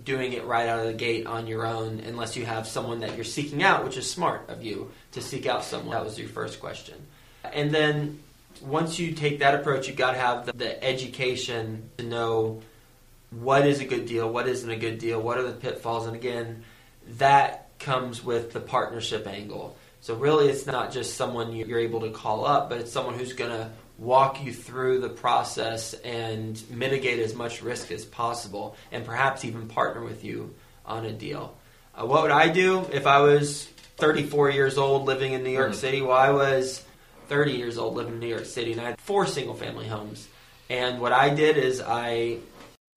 doing 0.03 0.33
it 0.33 0.43
right 0.45 0.67
out 0.67 0.79
of 0.79 0.87
the 0.87 0.93
gate 0.93 1.27
on 1.27 1.45
your 1.45 1.65
own 1.65 2.01
unless 2.05 2.35
you 2.35 2.45
have 2.45 2.67
someone 2.67 3.01
that 3.01 3.15
you're 3.15 3.23
seeking 3.23 3.61
out, 3.61 3.85
which 3.85 3.95
is 3.95 4.09
smart 4.09 4.49
of 4.49 4.63
you 4.63 4.91
to 5.11 5.21
seek 5.21 5.45
out 5.45 5.63
someone. 5.63 5.95
That 5.95 6.03
was 6.03 6.17
your 6.17 6.27
first 6.27 6.59
question. 6.59 6.95
And 7.43 7.71
then 7.71 8.19
once 8.61 8.99
you 8.99 9.13
take 9.13 9.39
that 9.39 9.55
approach, 9.55 9.87
you've 9.87 9.97
got 9.97 10.11
to 10.11 10.17
have 10.19 10.45
the, 10.45 10.53
the 10.53 10.83
education 10.83 11.89
to 11.97 12.03
know 12.05 12.61
what 13.31 13.65
is 13.65 13.79
a 13.79 13.85
good 13.85 14.05
deal, 14.05 14.29
what 14.29 14.47
isn't 14.47 14.69
a 14.69 14.75
good 14.75 14.99
deal, 14.99 15.19
what 15.21 15.37
are 15.37 15.43
the 15.43 15.53
pitfalls, 15.53 16.05
and 16.05 16.15
again, 16.15 16.63
that 17.17 17.69
comes 17.79 18.23
with 18.23 18.53
the 18.53 18.59
partnership 18.59 19.27
angle. 19.27 19.75
So 20.01 20.15
really, 20.15 20.49
it's 20.49 20.65
not 20.65 20.91
just 20.91 21.15
someone 21.15 21.53
you- 21.53 21.65
you're 21.65 21.79
able 21.79 22.01
to 22.01 22.09
call 22.11 22.45
up, 22.45 22.69
but 22.69 22.79
it's 22.79 22.91
someone 22.91 23.15
who's 23.17 23.33
going 23.33 23.51
to 23.51 23.69
walk 23.97 24.43
you 24.43 24.53
through 24.53 24.99
the 24.99 25.09
process 25.09 25.93
and 26.03 26.61
mitigate 26.69 27.19
as 27.19 27.33
much 27.33 27.61
risk 27.61 27.91
as 27.91 28.03
possible, 28.05 28.75
and 28.91 29.05
perhaps 29.05 29.45
even 29.45 29.67
partner 29.67 30.03
with 30.03 30.23
you 30.23 30.53
on 30.85 31.05
a 31.05 31.11
deal. 31.11 31.55
Uh, 31.99 32.05
what 32.05 32.23
would 32.23 32.31
I 32.31 32.49
do 32.49 32.85
if 32.91 33.05
I 33.07 33.19
was 33.21 33.67
34 33.97 34.49
years 34.49 34.77
old 34.77 35.05
living 35.05 35.33
in 35.33 35.43
New 35.43 35.51
York 35.51 35.71
Mhm. 35.71 35.75
City? 35.75 36.01
Well, 36.01 36.17
I 36.17 36.31
was 36.31 36.83
30 37.33 37.53
years 37.53 37.79
old 37.79 37.95
living 37.95 38.13
in 38.13 38.19
New 38.19 38.27
York 38.27 38.45
City, 38.45 38.73
and 38.73 38.79
I 38.79 38.83
had 38.83 39.01
four 39.01 39.25
single 39.25 39.55
family 39.55 39.87
homes. 39.87 40.27
And 40.69 41.01
what 41.01 41.11
I 41.13 41.33
did 41.33 41.57
is 41.57 41.81
I 41.81 42.37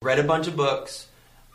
read 0.03 0.19
a 0.19 0.23
bunch 0.23 0.45
of 0.45 0.55
books. 0.55 1.07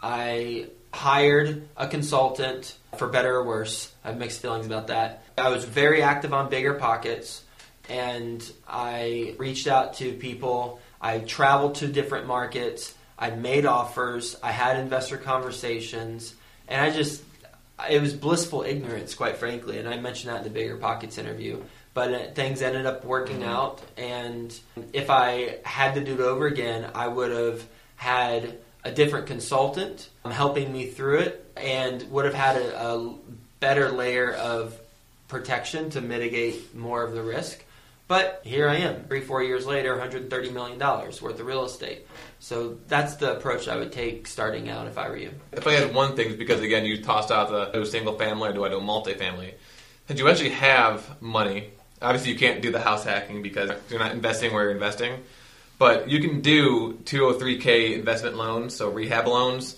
I 0.02 0.66
hired 0.92 1.68
a 1.76 1.86
consultant 1.86 2.76
for 2.96 3.06
better 3.06 3.36
or 3.36 3.44
worse. 3.44 3.92
I 4.04 4.08
have 4.08 4.18
mixed 4.18 4.42
feelings 4.42 4.66
about 4.66 4.88
that. 4.88 5.22
I 5.38 5.50
was 5.50 5.64
very 5.64 6.02
active 6.02 6.34
on 6.34 6.50
Bigger 6.50 6.74
Pockets 6.74 7.44
and 7.88 8.42
I 8.66 9.36
reached 9.38 9.68
out 9.68 9.94
to 9.98 10.12
people. 10.14 10.80
I 11.00 11.20
traveled 11.20 11.76
to 11.76 11.86
different 11.86 12.26
markets. 12.26 12.96
I 13.16 13.30
made 13.30 13.64
offers. 13.64 14.34
I 14.42 14.50
had 14.50 14.80
investor 14.80 15.18
conversations. 15.18 16.34
And 16.66 16.80
I 16.80 16.90
just, 16.90 17.22
it 17.88 18.02
was 18.02 18.12
blissful 18.12 18.62
ignorance, 18.62 19.14
quite 19.14 19.36
frankly. 19.36 19.78
And 19.78 19.88
I 19.88 19.98
mentioned 19.98 20.32
that 20.32 20.38
in 20.38 20.44
the 20.44 20.50
Bigger 20.50 20.78
Pockets 20.78 21.16
interview. 21.16 21.62
But 21.94 22.14
uh, 22.14 22.30
things 22.34 22.62
ended 22.62 22.86
up 22.86 23.04
working 23.04 23.44
out. 23.44 23.82
And 23.96 24.58
if 24.92 25.10
I 25.10 25.58
had 25.64 25.94
to 25.94 26.04
do 26.04 26.14
it 26.14 26.20
over 26.20 26.46
again, 26.46 26.90
I 26.94 27.08
would 27.08 27.30
have 27.30 27.66
had 27.96 28.58
a 28.84 28.90
different 28.90 29.26
consultant 29.26 30.08
helping 30.24 30.72
me 30.72 30.86
through 30.86 31.20
it 31.20 31.52
and 31.56 32.02
would 32.10 32.24
have 32.24 32.34
had 32.34 32.56
a, 32.56 32.88
a 32.88 33.14
better 33.60 33.90
layer 33.90 34.32
of 34.32 34.78
protection 35.28 35.90
to 35.90 36.00
mitigate 36.00 36.74
more 36.74 37.02
of 37.02 37.14
the 37.14 37.22
risk. 37.22 37.64
But 38.08 38.42
here 38.44 38.68
I 38.68 38.76
am, 38.76 39.04
three, 39.04 39.20
four 39.20 39.42
years 39.42 39.64
later, 39.64 39.96
$130 39.96 40.52
million 40.52 40.78
worth 40.78 41.22
of 41.22 41.40
real 41.40 41.64
estate. 41.64 42.06
So 42.40 42.76
that's 42.88 43.16
the 43.16 43.36
approach 43.36 43.68
I 43.68 43.76
would 43.76 43.92
take 43.92 44.26
starting 44.26 44.68
out 44.68 44.86
if 44.86 44.98
I 44.98 45.08
were 45.08 45.16
you. 45.16 45.30
If 45.52 45.66
I 45.66 45.72
had 45.72 45.94
one 45.94 46.16
thing, 46.16 46.36
because 46.36 46.60
again, 46.60 46.84
you 46.84 47.02
tossed 47.02 47.30
out 47.30 47.48
the 47.48 47.66
do 47.66 47.80
a 47.80 47.86
single 47.86 48.18
family 48.18 48.50
or 48.50 48.52
do 48.52 48.64
I 48.64 48.68
do 48.68 48.78
a 48.78 48.80
multifamily? 48.82 49.54
Since 50.08 50.20
you 50.20 50.28
actually 50.28 50.50
have 50.50 51.22
money, 51.22 51.70
obviously 52.02 52.32
you 52.32 52.38
can't 52.38 52.60
do 52.62 52.70
the 52.70 52.80
house 52.80 53.04
hacking 53.04 53.42
because 53.42 53.70
you're 53.88 53.98
not 53.98 54.12
investing 54.12 54.52
where 54.52 54.64
you're 54.64 54.72
investing, 54.72 55.22
but 55.78 56.08
you 56.08 56.20
can 56.20 56.40
do 56.40 56.98
203k 57.04 57.94
investment 57.94 58.36
loans, 58.36 58.74
so 58.74 58.90
rehab 58.90 59.26
loans 59.26 59.76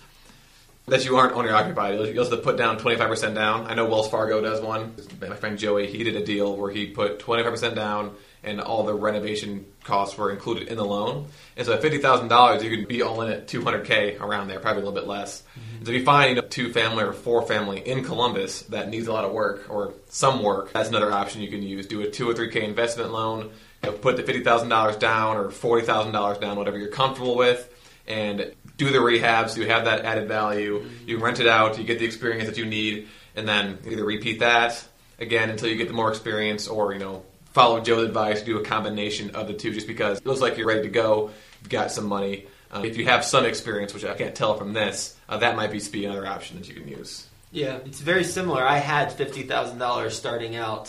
that 0.87 1.05
you 1.05 1.17
aren't 1.17 1.33
owner 1.33 1.55
occupied. 1.55 1.95
You 1.95 2.19
also 2.19 2.33
have 2.33 2.41
to 2.41 2.45
put 2.45 2.59
down 2.59 2.79
25% 2.79 3.35
down. 3.35 3.67
I 3.67 3.75
know 3.75 3.87
Wells 3.87 4.11
Fargo 4.11 4.41
does 4.41 4.61
one. 4.61 4.95
My 5.21 5.37
friend 5.37 5.59
Joey, 5.59 5.87
he 5.87 6.05
did 6.05 6.17
a 6.17 6.25
deal 6.25 6.57
where 6.57 6.71
he 6.71 6.89
put 6.89 7.21
25% 7.21 7.75
down 7.75 8.15
and 8.45 8.61
all 8.61 8.85
the 8.85 8.95
renovation 8.95 9.67
costs 9.85 10.17
were 10.17 10.31
included 10.31 10.69
in 10.69 10.77
the 10.77 10.85
loan. 10.85 11.27
And 11.57 11.67
so 11.67 11.73
at 11.73 11.83
$50,000, 11.83 12.63
you 12.63 12.77
could 12.77 12.89
be 12.89 13.03
all 13.03 13.23
in 13.23 13.33
at 13.33 13.47
200K 13.47 14.21
around 14.21 14.49
there, 14.49 14.59
probably 14.59 14.83
a 14.83 14.85
little 14.85 15.01
bit 15.01 15.09
less. 15.09 15.43
Mm-hmm. 15.43 15.85
So 15.85 15.93
if 15.93 15.99
you 15.99 16.05
find 16.05 16.37
you 16.37 16.43
know, 16.43 16.49
two 16.49 16.73
family 16.73 17.05
or 17.05 17.13
four 17.13 17.43
family 17.43 17.81
in 17.81 18.05
Columbus 18.05 18.63
that 18.63 18.89
needs 18.89 19.07
a 19.07 19.13
lot 19.13 19.25
of 19.25 19.33
work 19.33 19.67
or 19.69 19.95
some 20.09 20.43
work, 20.43 20.73
that's 20.73 20.89
another 20.89 21.13
option 21.13 21.43
you 21.43 21.49
can 21.49 21.63
use. 21.63 21.87
Do 21.87 22.01
a 22.03 22.11
two 22.11 22.29
or 22.29 22.35
three 22.35 22.51
K 22.51 22.65
investment 22.65 23.13
loan, 23.13 23.51
you 23.83 23.91
know, 23.91 23.93
put 23.93 24.17
the 24.17 24.23
$50,000 24.23 24.99
down 24.99 25.37
or 25.37 25.49
$40,000 25.49 26.41
down, 26.41 26.57
whatever 26.57 26.79
you're 26.79 26.89
comfortable 26.89 27.37
with, 27.37 27.71
and 28.07 28.55
do 28.77 28.91
the 28.91 29.01
rehab 29.01 29.51
so 29.51 29.61
you 29.61 29.69
have 29.69 29.85
that 29.85 30.05
added 30.05 30.29
value. 30.29 30.81
Mm-hmm. 30.81 31.09
You 31.09 31.19
rent 31.19 31.41
it 31.41 31.47
out, 31.47 31.79
you 31.79 31.85
get 31.85 31.99
the 31.99 32.05
experience 32.05 32.47
that 32.49 32.59
you 32.59 32.67
need, 32.67 33.09
and 33.37 33.47
then 33.47 33.79
either 33.89 34.05
repeat 34.05 34.41
that 34.41 34.85
again 35.19 35.51
until 35.51 35.69
you 35.69 35.77
get 35.77 35.89
the 35.89 35.95
more 35.95 36.11
experience 36.11 36.67
or, 36.67 36.93
you 36.93 36.99
know, 36.99 37.25
follow 37.55 37.81
Joe's 37.81 38.05
advice, 38.05 38.43
do 38.43 38.59
a 38.59 38.65
combination 38.65 39.31
of 39.31 39.47
the 39.47 39.55
two 39.55 39.73
just 39.73 39.87
because 39.87 40.19
it 40.19 40.27
looks 40.27 40.41
like 40.41 40.59
you're 40.59 40.67
ready 40.67 40.83
to 40.83 40.89
go, 40.89 41.31
you've 41.61 41.71
got 41.71 41.91
some 41.91 42.07
money. 42.07 42.47
Uh, 42.71 42.83
if 42.85 42.97
you 42.97 43.07
have 43.07 43.25
some 43.25 43.47
experience, 43.47 43.95
which 43.95 44.05
I 44.05 44.15
can't 44.15 44.35
tell 44.35 44.59
from 44.59 44.73
this, 44.73 45.17
uh, 45.29 45.39
that 45.39 45.55
might 45.55 45.71
be 45.71 46.05
another 46.05 46.27
option 46.27 46.59
that 46.59 46.69
you 46.69 46.75
can 46.75 46.89
use. 46.89 47.29
Yeah, 47.53 47.79
it's 47.85 48.01
very 48.01 48.25
similar. 48.25 48.65
I 48.65 48.79
had 48.79 49.13
fifty 49.13 49.45
thousand 49.45 49.79
dollars 49.79 50.17
starting 50.17 50.57
out 50.57 50.89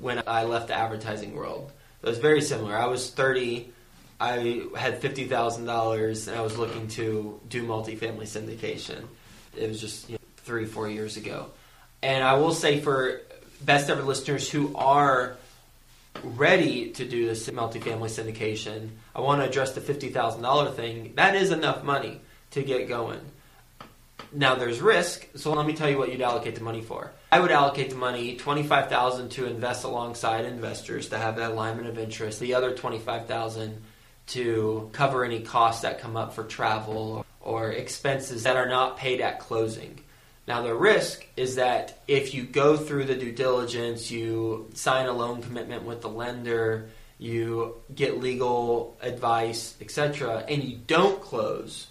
when 0.00 0.22
I 0.28 0.44
left 0.44 0.68
the 0.68 0.74
advertising 0.74 1.34
world. 1.34 1.72
It 2.02 2.08
was 2.08 2.18
very 2.18 2.40
similar. 2.40 2.76
I 2.76 2.86
was 2.86 3.10
thirty. 3.10 3.72
I 4.20 4.62
had 4.76 5.00
fifty 5.00 5.24
thousand 5.24 5.64
dollars, 5.64 6.28
and 6.28 6.38
I 6.38 6.42
was 6.42 6.56
looking 6.56 6.86
to 6.88 7.40
do 7.48 7.66
multifamily 7.66 8.28
syndication. 8.28 9.06
It 9.56 9.68
was 9.68 9.80
just 9.80 10.08
you 10.08 10.14
know, 10.14 10.24
three, 10.36 10.66
four 10.66 10.88
years 10.88 11.16
ago. 11.16 11.50
And 12.00 12.22
I 12.22 12.34
will 12.34 12.54
say 12.54 12.80
for 12.80 13.20
best 13.60 13.90
ever 13.90 14.02
listeners 14.02 14.48
who 14.48 14.72
are 14.76 15.36
ready 16.24 16.90
to 16.90 17.04
do 17.04 17.26
this 17.26 17.48
multifamily 17.48 18.08
syndication, 18.10 18.90
I 19.14 19.20
want 19.20 19.40
to 19.42 19.48
address 19.48 19.72
the 19.72 19.80
fifty 19.80 20.10
thousand 20.10 20.42
dollar 20.42 20.70
thing. 20.70 21.12
That 21.16 21.34
is 21.34 21.50
enough 21.50 21.84
money 21.84 22.20
to 22.52 22.62
get 22.62 22.88
going. 22.88 23.20
Now 24.32 24.54
there's 24.56 24.80
risk, 24.80 25.28
so 25.36 25.52
let 25.52 25.66
me 25.66 25.74
tell 25.74 25.88
you 25.88 25.98
what 25.98 26.10
you'd 26.10 26.20
allocate 26.20 26.56
the 26.56 26.60
money 26.62 26.80
for. 26.80 27.12
I 27.30 27.40
would 27.40 27.50
allocate 27.50 27.90
the 27.90 27.96
money 27.96 28.36
twenty 28.36 28.62
five 28.62 28.88
thousand 28.88 29.30
to 29.30 29.46
invest 29.46 29.84
alongside 29.84 30.44
investors 30.44 31.08
to 31.10 31.18
have 31.18 31.36
that 31.36 31.52
alignment 31.52 31.88
of 31.88 31.98
interest. 31.98 32.40
The 32.40 32.54
other 32.54 32.74
twenty 32.74 32.98
five 32.98 33.26
thousand 33.26 33.82
to 34.28 34.88
cover 34.92 35.24
any 35.24 35.40
costs 35.40 35.82
that 35.82 36.00
come 36.00 36.16
up 36.16 36.32
for 36.32 36.44
travel 36.44 37.26
or 37.40 37.70
expenses 37.70 38.44
that 38.44 38.56
are 38.56 38.68
not 38.68 38.96
paid 38.96 39.20
at 39.20 39.38
closing. 39.38 40.00
Now 40.46 40.62
the 40.62 40.74
risk 40.74 41.26
is 41.36 41.56
that 41.56 41.98
if 42.06 42.34
you 42.34 42.44
go 42.44 42.76
through 42.76 43.04
the 43.04 43.14
due 43.14 43.32
diligence, 43.32 44.10
you 44.10 44.70
sign 44.74 45.06
a 45.06 45.12
loan 45.12 45.42
commitment 45.42 45.84
with 45.84 46.02
the 46.02 46.08
lender, 46.08 46.90
you 47.18 47.76
get 47.94 48.20
legal 48.20 48.96
advice, 49.00 49.74
etc., 49.80 50.44
and 50.48 50.62
you 50.62 50.78
don't 50.86 51.20
close, 51.22 51.86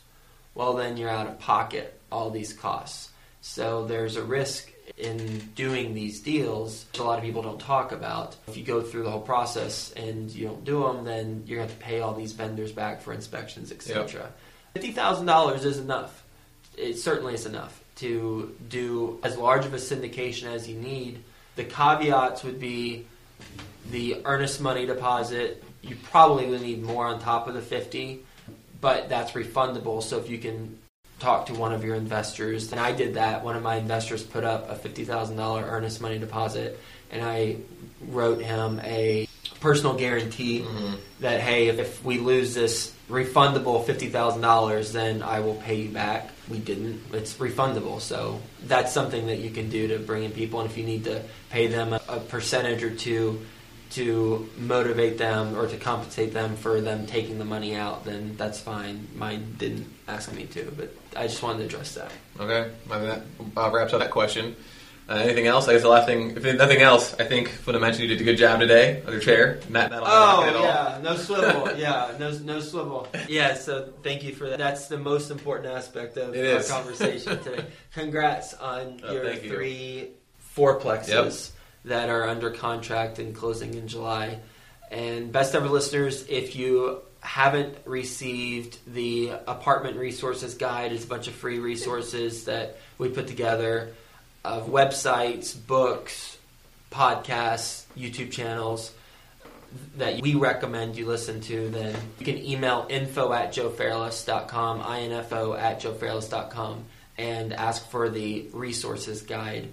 well 0.54 0.74
then 0.74 0.98
you're 0.98 1.10
out 1.10 1.28
of 1.28 1.40
pocket 1.40 2.00
all 2.12 2.30
these 2.30 2.54
costs. 2.54 3.10
So 3.42 3.86
there's 3.86 4.18
a 4.18 4.24
risk 4.24 4.72
in 4.98 5.40
doing 5.56 5.94
these 5.94 6.20
deals 6.20 6.86
which 6.92 7.00
a 7.00 7.04
lot 7.04 7.18
of 7.18 7.26
people 7.26 7.42
don't 7.42 7.60
talk 7.60 7.92
about. 7.92 8.36
If 8.48 8.56
you 8.56 8.64
go 8.64 8.82
through 8.82 9.04
the 9.04 9.12
whole 9.12 9.22
process 9.22 9.92
and 9.94 10.30
you 10.30 10.48
don't 10.48 10.64
do 10.64 10.84
them, 10.84 11.04
then 11.06 11.44
you're 11.48 11.58
going 11.58 11.70
to 11.70 11.74
have 11.74 11.82
to 11.82 11.86
pay 11.86 12.02
all 12.02 12.14
these 12.14 12.34
vendors 12.34 12.72
back 12.72 13.02
for 13.02 13.14
inspections, 13.14 13.72
etc. 13.72 14.32
Fifty 14.74 14.92
thousand 14.92 15.26
dollars 15.26 15.66
is 15.66 15.80
enough. 15.80 16.24
It 16.78 17.00
certainly 17.00 17.34
is 17.34 17.46
enough 17.46 17.83
to 17.98 18.56
do 18.70 19.20
as 19.24 19.38
large 19.38 19.66
of 19.66 19.74
a 19.74 19.78
syndication 19.78 20.46
as 20.46 20.68
you 20.68 20.76
need. 20.76 21.24
The 21.56 21.64
caveats 21.64 22.44
would 22.44 22.60
be 22.60 23.06
the 23.92 24.22
earnest 24.26 24.62
money 24.62 24.86
deposit. 24.86 25.64
You 25.82 25.96
probably 26.04 26.48
would 26.48 26.62
need 26.62 26.82
more 26.82 27.06
on 27.06 27.20
top 27.20 27.48
of 27.48 27.54
the 27.54 27.62
fifty, 27.62 28.24
but 28.82 29.10
that's 29.10 29.34
refundable. 29.34 30.02
So 30.02 30.18
if 30.18 30.30
you 30.30 30.40
can 30.40 30.80
talk 31.24 31.46
to 31.46 31.54
one 31.54 31.74
of 31.74 31.84
your 31.84 31.96
investors. 31.96 32.72
And 32.72 32.80
I 32.80 32.92
did 32.92 33.16
that. 33.16 33.44
One 33.44 33.56
of 33.56 33.64
my 33.64 33.78
investors 33.78 34.24
put 34.24 34.44
up 34.44 34.70
a 34.70 34.76
$50,000 34.76 35.64
earnest 35.64 36.02
money 36.02 36.20
deposit, 36.20 36.80
and 37.10 37.24
I 37.24 37.58
wrote 38.02 38.42
him 38.42 38.82
a 38.84 39.28
personal 39.62 39.96
guarantee 39.96 40.60
Mm-hmm. 40.60 40.96
that, 41.22 41.40
hey, 41.40 41.68
if, 41.70 41.80
if 41.80 42.04
we 42.04 42.20
lose 42.20 42.54
this 42.54 42.94
refundable 43.10 43.86
$50,000, 43.86 44.92
then 44.92 45.24
I 45.24 45.40
will 45.40 45.56
pay 45.56 45.76
you 45.76 45.90
back. 45.90 46.30
We 46.50 46.60
didn't. 46.60 47.02
It's 47.14 47.36
refundable. 47.36 48.02
So 48.02 48.42
that's 48.66 48.92
something 48.92 49.28
that 49.28 49.40
you 49.40 49.50
can 49.50 49.70
do 49.70 49.88
to 49.90 50.00
bring 50.00 50.24
in 50.24 50.32
people. 50.32 50.60
And 50.60 50.70
if 50.70 50.78
you 50.78 50.84
need 50.84 51.06
to 51.06 51.24
pay 51.50 51.68
them 51.68 51.94
a, 51.94 52.02
a 52.10 52.20
percentage 52.20 52.84
or 52.84 52.94
two, 52.94 53.46
to 53.94 54.50
motivate 54.58 55.20
them 55.20 55.56
or 55.56 55.68
to 55.68 55.78
compensate 55.78 56.34
them 56.34 56.56
for 56.56 56.82
them 56.82 57.06
taking 57.06 57.38
the 57.38 57.46
money 57.46 57.76
out, 57.76 58.04
then 58.06 58.36
that's 58.38 58.60
fine. 58.60 59.08
Mine 59.16 59.54
didn't 59.60 59.86
ask 60.08 60.34
me 60.34 60.46
to, 60.46 60.74
but 60.76 60.92
I 61.16 61.28
just 61.28 61.42
wanted 61.44 61.60
to 61.60 61.66
address 61.66 61.96
that. 61.96 62.12
Okay, 62.40 62.72
I 62.92 63.00
mean, 63.00 63.08
that 63.10 63.22
uh, 63.58 63.70
wraps 63.72 63.94
up 63.94 64.00
that 64.00 64.12
question. 64.12 64.56
Uh, 65.10 65.16
anything 65.16 65.48
else? 65.48 65.68
I 65.68 65.74
guess 65.74 65.82
the 65.82 65.90
last 65.90 66.06
thing, 66.06 66.32
if 66.38 66.44
nothing 66.58 66.80
else, 66.82 67.14
I 67.20 67.26
think 67.26 67.50
fundamentally 67.50 68.04
you 68.04 68.08
did 68.16 68.22
a 68.22 68.24
good 68.24 68.38
job 68.38 68.62
today 68.62 69.04
on 69.06 69.12
your 69.12 69.22
chair. 69.22 69.60
Not, 69.70 69.92
not 69.92 70.04
Oh 70.06 70.44
at 70.46 70.56
all. 70.56 70.64
yeah, 70.64 71.00
no 71.04 71.18
swivel. 71.18 71.72
yeah, 71.78 72.14
no 72.20 72.32
no 72.38 72.62
swivel. 72.62 73.08
Yeah, 73.28 73.54
so 73.56 73.92
thank 74.02 74.24
you 74.24 74.34
for 74.34 74.48
that. 74.50 74.60
That's 74.60 74.88
the 74.88 74.98
most 74.98 75.30
important 75.30 75.74
aspect 75.74 76.16
of 76.16 76.34
It 76.34 76.54
our 76.54 76.60
is. 76.62 76.72
conversation 76.72 77.38
today. 77.44 77.66
Congrats 77.94 78.54
on 78.54 79.02
Oh, 79.04 79.12
your 79.12 79.26
three 79.26 79.44
you. 79.44 79.50
three 79.56 80.10
fourplexes 80.56 81.52
that 81.86 82.10
are 82.10 82.28
under 82.30 82.52
contract 82.52 83.20
and 83.20 83.36
closing 83.36 83.74
in 83.74 83.88
July. 83.90 84.40
And 84.90 85.32
best 85.34 85.54
ever 85.56 85.68
listeners, 85.68 86.26
if 86.30 86.56
you 86.56 87.02
haven't 87.24 87.78
received 87.86 88.78
the 88.86 89.30
apartment 89.48 89.98
resources 89.98 90.56
guide, 90.56 90.92
it's 90.92 91.06
a 91.06 91.08
bunch 91.08 91.28
of 91.28 91.34
free 91.34 91.60
resources 91.60 92.46
that 92.46 92.78
we 92.98 93.10
put 93.10 93.28
together 93.28 93.94
of 94.44 94.68
websites, 94.68 95.56
books, 95.68 96.38
podcasts, 96.92 97.86
YouTube 97.98 98.32
channels 98.32 98.94
that 99.98 100.22
we 100.22 100.36
recommend 100.36 100.98
you 100.98 101.06
listen 101.06 101.42
to, 101.42 101.70
then 101.70 101.96
you 102.20 102.26
can 102.26 102.38
email 102.38 102.86
info 102.90 103.34
at 103.34 103.54
joefairless.com, 103.54 104.82
info 105.12 105.54
at 105.54 105.82
joefairless.com, 105.82 106.86
and 107.18 107.54
ask 107.54 107.90
for 107.90 108.10
the 108.10 108.48
resources 108.54 109.22
guide. 109.22 109.72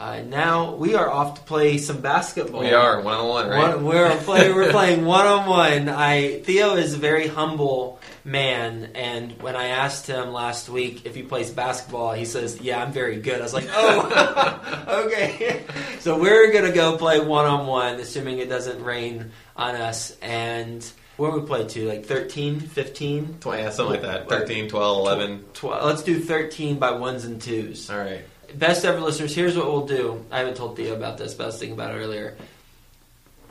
Uh, 0.00 0.22
now 0.22 0.74
we 0.76 0.94
are 0.94 1.10
off 1.10 1.34
to 1.34 1.42
play 1.42 1.76
some 1.76 2.00
basketball. 2.00 2.62
We 2.62 2.72
are 2.72 3.02
one 3.02 3.18
on 3.18 3.28
one, 3.28 3.50
right? 3.50 3.76
One, 3.76 3.84
we're 3.84 4.16
playing. 4.24 4.54
We're 4.54 4.70
playing 4.70 5.04
one 5.04 5.26
on 5.26 5.46
one. 5.46 5.90
I 5.90 6.40
Theo 6.40 6.76
is 6.76 6.94
a 6.94 6.96
very 6.96 7.26
humble 7.26 8.00
man, 8.24 8.92
and 8.94 9.42
when 9.42 9.56
I 9.56 9.66
asked 9.66 10.06
him 10.06 10.32
last 10.32 10.70
week 10.70 11.04
if 11.04 11.14
he 11.14 11.22
plays 11.22 11.50
basketball, 11.50 12.14
he 12.14 12.24
says, 12.24 12.62
"Yeah, 12.62 12.82
I'm 12.82 12.92
very 12.92 13.20
good." 13.20 13.40
I 13.40 13.42
was 13.42 13.52
like, 13.52 13.68
"Oh, 13.70 15.04
okay." 15.06 15.64
so 16.00 16.18
we're 16.18 16.50
gonna 16.50 16.72
go 16.72 16.96
play 16.96 17.20
one 17.20 17.44
on 17.44 17.66
one, 17.66 18.00
assuming 18.00 18.38
it 18.38 18.48
doesn't 18.48 18.82
rain 18.82 19.32
on 19.54 19.74
us. 19.74 20.16
And 20.22 20.82
where 21.18 21.30
we 21.30 21.42
play 21.42 21.66
to, 21.66 21.86
like 21.86 22.06
13, 22.06 22.60
15, 22.60 23.34
Tw- 23.40 23.46
yeah, 23.48 23.68
something 23.68 24.00
like 24.00 24.02
that. 24.02 24.30
13, 24.30 24.70
12, 24.70 24.98
11. 24.98 25.44
12. 25.52 25.84
Let's 25.84 26.02
do 26.02 26.18
13 26.18 26.78
by 26.78 26.92
ones 26.92 27.26
and 27.26 27.42
twos. 27.42 27.90
All 27.90 27.98
right. 27.98 28.24
Best 28.54 28.84
ever 28.84 29.00
listeners, 29.00 29.34
here's 29.34 29.56
what 29.56 29.66
we'll 29.66 29.86
do. 29.86 30.24
I 30.30 30.38
haven't 30.38 30.56
told 30.56 30.76
Theo 30.76 30.94
about 30.94 31.18
this, 31.18 31.34
but 31.34 31.44
I 31.44 31.46
was 31.46 31.58
thinking 31.58 31.74
about 31.74 31.94
it 31.94 31.98
earlier. 31.98 32.36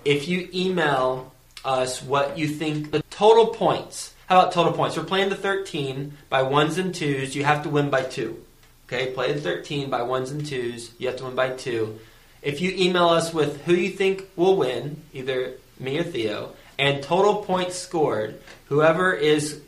If 0.05 0.27
you 0.27 0.49
email 0.53 1.33
us 1.63 2.01
what 2.01 2.37
you 2.37 2.47
think 2.47 2.91
the 2.91 3.01
total 3.09 3.47
points, 3.47 4.13
how 4.27 4.39
about 4.39 4.53
total 4.53 4.73
points? 4.73 4.97
We're 4.97 5.03
playing 5.03 5.29
the 5.29 5.35
13 5.35 6.13
by 6.29 6.43
ones 6.43 6.77
and 6.77 6.93
twos. 6.93 7.35
You 7.35 7.43
have 7.43 7.63
to 7.63 7.69
win 7.69 7.89
by 7.89 8.03
two. 8.03 8.43
Okay, 8.87 9.11
play 9.11 9.33
the 9.33 9.41
13 9.41 9.89
by 9.89 10.03
ones 10.03 10.31
and 10.31 10.45
twos. 10.45 10.91
You 10.97 11.07
have 11.07 11.17
to 11.17 11.25
win 11.25 11.35
by 11.35 11.49
two. 11.49 11.99
If 12.41 12.61
you 12.61 12.71
email 12.75 13.09
us 13.09 13.33
with 13.33 13.61
who 13.65 13.73
you 13.73 13.89
think 13.89 14.29
will 14.35 14.55
win, 14.55 15.01
either 15.13 15.53
me 15.79 15.99
or 15.99 16.03
Theo, 16.03 16.53
and 16.77 17.03
total 17.03 17.43
points 17.43 17.75
scored, 17.77 18.41
whoever 18.67 19.13
is 19.13 19.61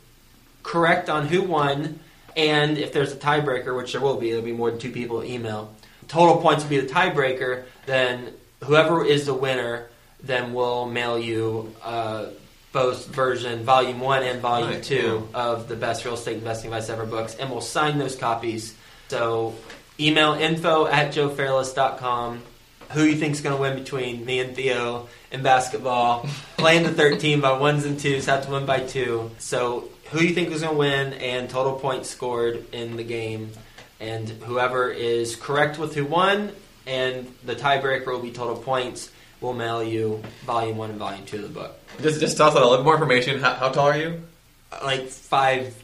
correct 0.63 1.09
on 1.09 1.27
who 1.27 1.41
won, 1.41 1.99
and 2.35 2.77
if 2.77 2.93
there's 2.93 3.11
a 3.11 3.17
tiebreaker, 3.17 3.75
which 3.75 3.93
there 3.93 4.01
will 4.01 4.17
be, 4.17 4.29
there'll 4.29 4.45
be 4.45 4.51
more 4.51 4.71
than 4.71 4.79
two 4.79 4.91
people 4.91 5.23
email. 5.23 5.73
Total 6.07 6.37
points 6.37 6.63
will 6.63 6.69
be 6.69 6.79
the 6.79 6.87
tiebreaker. 6.87 7.65
Then 7.85 8.33
whoever 8.63 9.03
is 9.05 9.25
the 9.25 9.33
winner, 9.33 9.87
then 10.23 10.53
we'll 10.53 10.85
mail 10.85 11.17
you 11.17 11.73
uh, 11.83 12.27
both 12.71 13.07
version, 13.07 13.63
volume 13.63 13.99
one 13.99 14.23
and 14.23 14.41
volume 14.41 14.69
Right, 14.69 14.83
two 14.83 15.27
of 15.33 15.67
the 15.67 15.75
best 15.75 16.05
real 16.05 16.13
estate 16.13 16.37
investing 16.37 16.71
advice 16.71 16.89
ever 16.89 17.05
books, 17.05 17.35
and 17.35 17.49
we'll 17.49 17.61
sign 17.61 17.97
those 17.97 18.15
copies. 18.15 18.75
So 19.09 19.55
email 19.99 20.33
info 20.33 20.87
at 20.87 21.13
joefairless.com. 21.13 22.43
Who 22.91 23.03
you 23.03 23.15
think's 23.15 23.39
going 23.39 23.55
to 23.55 23.61
win 23.61 23.77
between 23.77 24.25
me 24.25 24.39
and 24.39 24.53
Theo 24.53 25.07
in 25.31 25.43
basketball? 25.43 26.27
Playing 26.57 26.83
the 26.83 26.91
13 26.91 27.39
by 27.39 27.57
ones 27.57 27.85
and 27.85 27.97
twos, 27.97 28.25
have 28.25 28.45
to 28.45 28.51
win 28.51 28.65
by 28.65 28.81
two. 28.81 29.31
So 29.37 29.89
who 30.11 30.21
you 30.21 30.33
think 30.33 30.51
is 30.51 30.61
going 30.61 30.73
to 30.73 30.77
win 30.79 31.13
and 31.13 31.49
total 31.49 31.73
points 31.73 32.09
scored 32.09 32.65
in 32.73 32.97
the 32.97 33.03
game, 33.03 33.51
and 33.99 34.29
whoever 34.29 34.89
is 34.91 35.35
correct 35.35 35.77
with 35.79 35.95
who 35.95 36.05
won, 36.05 36.51
and 36.85 37.33
the 37.45 37.55
tiebreaker 37.55 38.07
will 38.07 38.19
be 38.19 38.31
total 38.31 38.57
points. 38.57 39.09
We'll 39.39 39.53
mail 39.53 39.83
you 39.83 40.21
volume 40.45 40.77
one 40.77 40.91
and 40.91 40.99
volume 40.99 41.25
two 41.25 41.37
of 41.37 41.43
the 41.43 41.49
book. 41.49 41.79
Just, 42.01 42.19
just 42.19 42.37
tell 42.37 42.49
us 42.49 42.55
a 42.55 42.59
little 42.59 42.83
more 42.83 42.93
information. 42.93 43.39
How, 43.39 43.53
how 43.53 43.69
tall 43.69 43.87
are 43.87 43.97
you? 43.97 44.21
Uh, 44.71 44.79
like 44.83 45.07
five, 45.07 45.81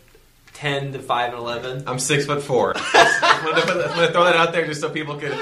ten 0.53 0.93
to 0.93 0.99
five 0.99 1.31
and 1.33 1.39
eleven. 1.39 1.83
I'm 1.87 1.97
six 1.97 2.25
foot 2.25 2.43
four. 2.43 2.73
I'm 2.93 3.45
gonna, 3.45 3.83
I'm 3.83 3.95
gonna 3.95 4.11
throw 4.11 4.25
that 4.25 4.35
out 4.35 4.51
there 4.51 4.67
just 4.67 4.81
so 4.81 4.89
people 4.89 5.15
could 5.15 5.35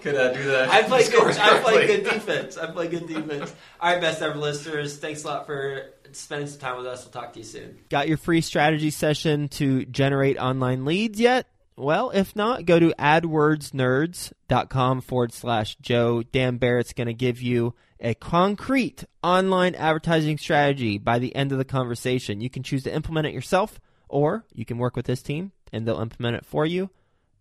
could 0.00 0.14
uh, 0.14 0.32
do 0.32 0.44
the 0.44 0.68
I 0.70 0.82
play 0.82 1.02
good. 1.02 1.12
scores 1.12 1.38
I 1.38 1.58
play 1.60 1.86
good 1.86 2.04
defense. 2.04 2.56
I 2.56 2.70
play 2.70 2.88
good 2.88 3.06
defense. 3.06 3.54
All 3.80 3.92
right, 3.92 4.00
best 4.00 4.22
ever 4.22 4.38
listeners. 4.38 4.98
Thanks 4.98 5.24
a 5.24 5.28
lot 5.28 5.46
for 5.46 5.90
spending 6.12 6.48
some 6.48 6.60
time 6.60 6.76
with 6.76 6.86
us. 6.86 7.04
We'll 7.04 7.12
talk 7.12 7.32
to 7.34 7.38
you 7.40 7.44
soon. 7.44 7.78
Got 7.88 8.08
your 8.08 8.16
free 8.16 8.40
strategy 8.40 8.90
session 8.90 9.48
to 9.50 9.84
generate 9.86 10.38
online 10.38 10.84
leads 10.84 11.20
yet? 11.20 11.46
Well, 11.76 12.10
if 12.10 12.36
not, 12.36 12.66
go 12.66 12.78
to 12.78 12.92
adwordsnerds.com 12.98 15.00
forward 15.00 15.32
slash 15.32 15.76
Joe. 15.80 16.22
Dan 16.22 16.58
Barrett's 16.58 16.92
going 16.92 17.06
to 17.06 17.14
give 17.14 17.40
you 17.40 17.74
a 18.00 18.14
concrete 18.14 19.04
online 19.22 19.74
advertising 19.74 20.38
strategy 20.38 20.98
by 20.98 21.18
the 21.18 21.34
end 21.34 21.52
of 21.52 21.58
the 21.58 21.64
conversation. 21.64 22.40
You 22.40 22.50
can 22.50 22.62
choose 22.62 22.82
to 22.84 22.94
implement 22.94 23.28
it 23.28 23.34
yourself, 23.34 23.80
or 24.08 24.44
you 24.52 24.64
can 24.64 24.78
work 24.78 24.96
with 24.96 25.06
this 25.06 25.22
team 25.22 25.52
and 25.72 25.86
they'll 25.86 26.00
implement 26.00 26.36
it 26.36 26.44
for 26.44 26.66
you. 26.66 26.90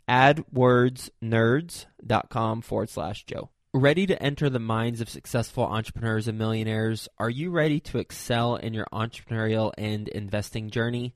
AdWordsNerds.com 0.10 2.62
forward 2.62 2.90
slash 2.90 3.26
Joe. 3.26 3.50
Ready 3.72 4.08
to 4.08 4.20
enter 4.22 4.50
the 4.50 4.58
minds 4.58 5.00
of 5.00 5.10
successful 5.10 5.64
entrepreneurs 5.64 6.28
and 6.28 6.40
millionaires? 6.40 7.08
Are 7.20 7.30
you 7.30 7.52
ready 7.52 7.80
to 7.82 8.00
excel 8.00 8.56
in 8.56 8.74
your 8.74 8.88
entrepreneurial 8.92 9.72
and 9.78 10.08
investing 10.08 10.72
journey? 10.72 11.14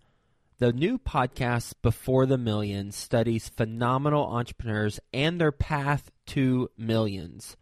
The 0.60 0.72
new 0.72 1.00
podcast, 1.00 1.74
Before 1.82 2.28
the 2.28 2.38
Millions, 2.38 2.96
studies 2.96 3.50
phenomenal 3.50 4.28
entrepreneurs 4.28 5.00
and 5.12 5.42
their 5.42 5.52
path 5.52 6.12
to 6.28 6.70
millions. 6.78 7.58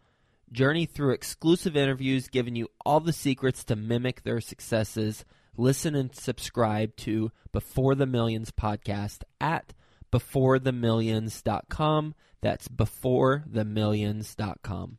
Journey 0.52 0.84
through 0.84 1.14
exclusive 1.14 1.74
interviews 1.74 2.28
giving 2.28 2.54
you 2.54 2.68
all 2.84 3.00
the 3.00 3.14
secrets 3.14 3.64
to 3.64 3.74
mimic 3.74 4.22
their 4.22 4.42
successes. 4.42 5.24
Listen 5.56 5.94
and 5.94 6.14
subscribe 6.14 6.94
to 6.96 7.32
Before 7.52 7.94
the 7.94 8.04
Millions 8.04 8.50
podcast 8.50 9.22
at 9.40 9.72
beforethemillions.com. 10.12 12.14
That's 12.40 12.68
beforethemillions.com. 12.68 14.98